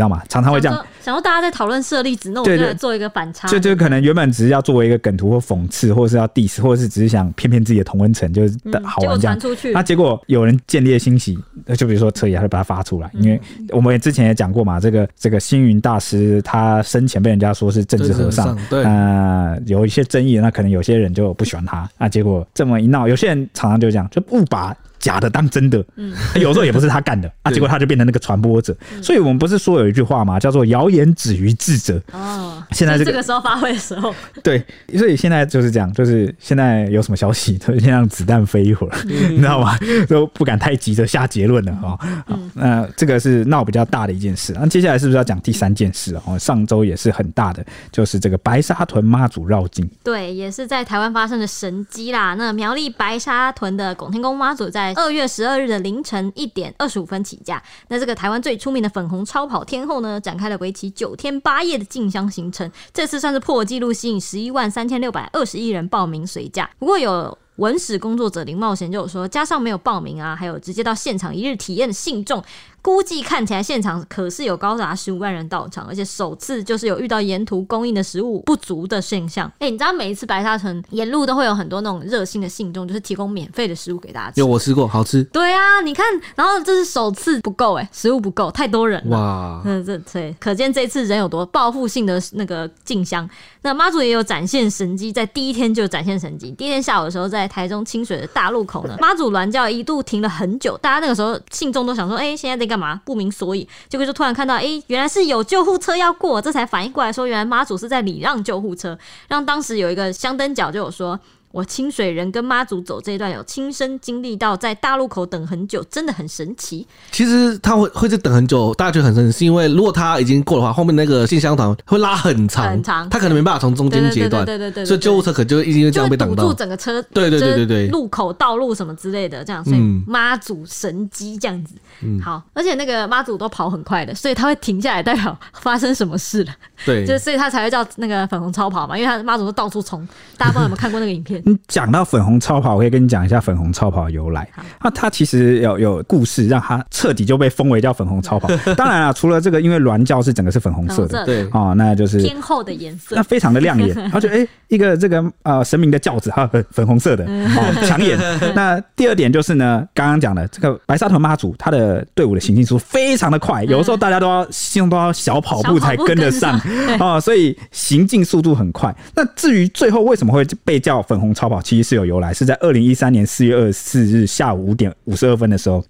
[0.00, 0.22] 道吗？
[0.28, 3.48] 常常会这样，想要大家在讨论设立子，那我就来做一个反差。
[3.48, 9.38] 就就可能原本只是要作为一个梗图或讽刺，或者是要 diss，或者是只是想骗骗自己的同温层，就是好玩这样。
[9.38, 11.36] 出去，那结果有人见猎心喜，
[11.76, 13.10] 就比如说车爷，还会把它发出来。
[13.14, 21.88] 因为我们之前也讲过嘛，这个这个星云大师他生前被人家说是政治和尚，对，呃，有一些争议，那可能有些人就不喜欢他。
[21.98, 24.76] 那结果这么一闹，有些人常常就这样，就误把。
[25.02, 28.74] 假的当真的，嗯，有时候也不是他干的 啊，结果他就变成那个传播者。
[29.02, 32.00] 所以我们不是说有一句话嘛，叫做谣言止于智者。
[32.12, 34.64] 哦，现在这个时候发挥的时候， 对，
[34.96, 39.76] 所以现在就是这样，就是现在有什么消息，都先让子弹飞一会儿， 你知道吗？
[40.08, 41.98] 都不敢太急着下结论了啊。
[42.26, 44.54] 好，那这个是闹比较大的一件事。
[44.58, 46.38] 那接下来是不是要讲第三件事哦？
[46.38, 49.88] 上周也是很大的，就是这个白沙屯妈祖绕境。
[50.04, 52.34] 对，也是在台湾发生的神迹啦。
[52.34, 66.68] 那苗栗白沙屯的拱天宫妈祖在二月十二日的凌晨一点二十五分起价，那这个台湾最出名的粉红超跑天后呢，展开了为期九天八夜的竞相行程，这次算是破纪录，吸引十一万三千六百二十一人报名随驾。
[66.78, 72.42] 不过有文史工作者林茂贤就有说，加上没有报名啊，还有直接到现场一日体验的信众。
[72.80, 79.46] 估计看起来现场可是有高达十五万人到场，而且首次就是有遇到沿途供应的食物不足的现象。
[79.60, 84.40] 哎、欸，你知道每一次白沙城沿路都会有很多那种热心的信众，就是提供免费的食物给大家吃。
[84.40, 85.22] 有我吃过，好吃。
[85.24, 89.16] 对啊，你看，然后这是首次不够哎，食物不够，太多人了。
[89.16, 93.30] 哇，嗯，这对，可见这次人有多报复性的那个进香。
[93.62, 96.50] 那妈祖也有展现神机，在第一天就展现神机。
[96.52, 103.00] 第一天下午的时候，在台中清水的大路口呢， 妈祖銮轿一度停了很久，大家那个时候信众都想说，哎、欸，现在在干嘛？
[103.04, 108.98] 不明所以，结果就突然看到，哎、欸，原来是有救护车要过，这才反应过来说，原来妈祖是在礼让救护车，
[109.28, 111.18] 让当时有一个香灯脚就有说。
[111.52, 116.86] 我清水人跟妈祖走这一段，有亲身经历到在大路口等很久，真的很神奇。
[117.10, 136.52] 其实他会会在等很久，大家觉得很神奇，是因为如果他已经过的话，后面那个信箱团会拉很长，很长，他可能没办法从中间截断，对对对，所以救护车可能就一定会这样被堵住整个车，对对对对对，路口道路什么之类的，这样，所以妈祖神机这样子，嗯，好，而且那个妈祖都跑很快的，所以他会停下来，代表发生什么事了，
[136.86, 140.08] 对，就所以他才会叫那个粉红超跑嘛，因为他妈祖都到处冲，
[140.38, 141.42] 大家不知道有没有看过那个影片？
[141.44, 142.22] 你讲到粉。
[142.22, 144.48] 红超跑，我可以跟你讲一下粉红超跑的由来。
[144.80, 148.48] 那它其实有有故事，让它彻底就被封为叫粉红超跑。
[148.78, 153.92] 当然了，除了这个，因为銮教是整个是粉红色的，对哦，那就是天后的颜色，那非常的亮眼。
[154.14, 158.16] 而且哎，一个这个呃神明的轿子，哈，粉红色的，哦，抢眼。
[158.54, 166.56] 那第二点就是呢，刚刚讲的这个白沙屯妈祖，他的队伍的行进速度非常的快，有的时候大家都要心中都要小跑步才跟得上
[167.00, 168.94] 啊，所以行进速度很快。
[169.16, 172.12] 那至于最后为什么会被叫粉红超跑，其实是有。
[172.12, 175.82] 由来是在二零一三年四月二十四日下午五点五十二分的时候，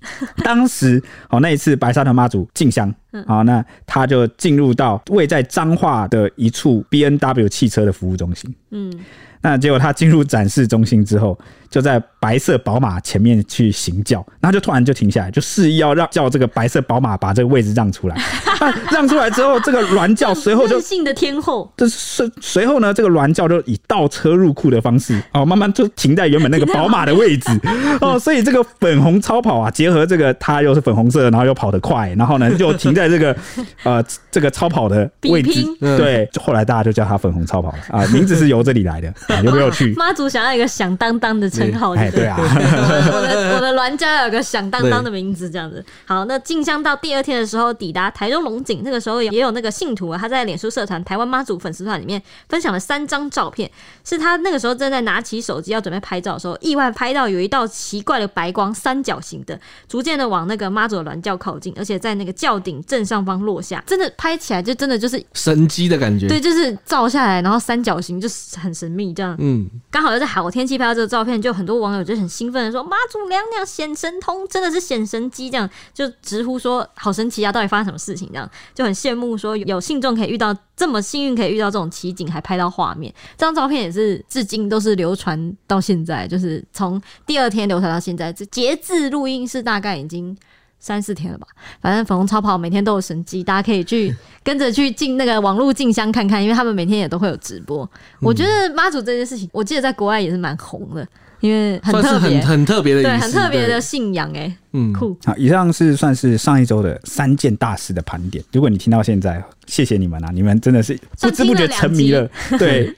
[0.44, 2.94] 当时哦那一次白沙屯妈祖进香，
[3.26, 8.92] 好，那他就进入到位在彰化的一处 B N W 汽车的服务中心，嗯，
[9.40, 11.36] 那结果他进入展示中心之后。
[11.72, 18.16] 就在白色宝马前面去行轿，然后就突然就停下来，就示意要让叫这个白色宝马把这个位置让出来。
[18.92, 27.50] 让出来之后，这个銮轿随后就任性的天后，这随随后呢，这个銮轿就以倒车入库的方式哦，慢慢就停在原本那个宝马的位置
[28.02, 28.18] 哦。
[28.18, 33.34] 所以这个粉红超跑啊，结合这个它又是粉红色，然后又跑得快，然后呢就停在这个
[33.82, 35.64] 呃这个超跑的位置。
[35.80, 39.94] 对，就后来大家就叫它粉红超跑了啊，名字是由这里来的啊，有没有趣？
[39.96, 41.50] 妈祖想要一个响当当的。
[41.62, 45.84] 很好，哎，对啊，我的我的 銮轿有个响当当的名字，这样子。
[46.06, 53.70] 好，那进香到第二天的时候，抵达台中龙井，那个时候也有那个信徒啊，他在脸书社团台湾妈祖粉丝团里面分享了三张照片，
[54.04, 59.58] 是他那个时候正在拿起手机要准备拍照的时候，意外拍到有一道奇怪的白光，三角形的，
[59.88, 66.28] 逐渐的往那个妈祖的銮轿靠近，而且在那个轿顶正上方落下，真的拍起来就真的就是神机的感觉。
[66.28, 69.36] 对，就是照下来，然后三角形就是很神秘这样。
[69.38, 77.52] 嗯，刚好又在好天气拍到这个照片，就很多网友就很兴奋的说：“妈祖娘娘显神通，真的是显神机这样，就直呼说好神奇啊！
[77.52, 78.28] 到底发生什么事情？
[78.32, 83.12] 这样就很羡慕说有信众可以遇到这么幸运，可以遇到这种奇景，还拍到画面。
[83.36, 90.36] 这张照片也是至今都是流传到现在，就是从第二天流传到现在，这截至录音是大概已经。”
[90.84, 91.46] 三四天了吧，
[91.80, 97.88] 反正粉红超跑每天都有神迹，大家可以去跟着去进那个网络进香看看，因为他们每天也都会有直播。
[98.20, 101.06] 我觉得妈祖这件事情，我记得在国外也是蛮红的。
[101.42, 105.14] 因为很特别，很特别的，对，很特别的信仰，哎，嗯，酷。
[105.24, 108.42] 好，以上是算是上一周的三件大事的盘点。
[108.52, 112.26] 如果你听到现在，谢谢你们啊，你们真的是 不知不觉沉迷了。
[112.58, 112.94] 对，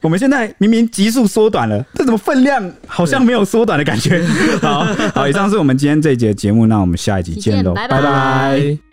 [0.00, 4.24] 我们现在明明集数缩短了，这怎么分量好像没有缩短的感觉？
[4.62, 4.84] 好
[5.14, 8.87] 好，以上是我们今天这一集的节目，那我们下一集见喽，拜拜。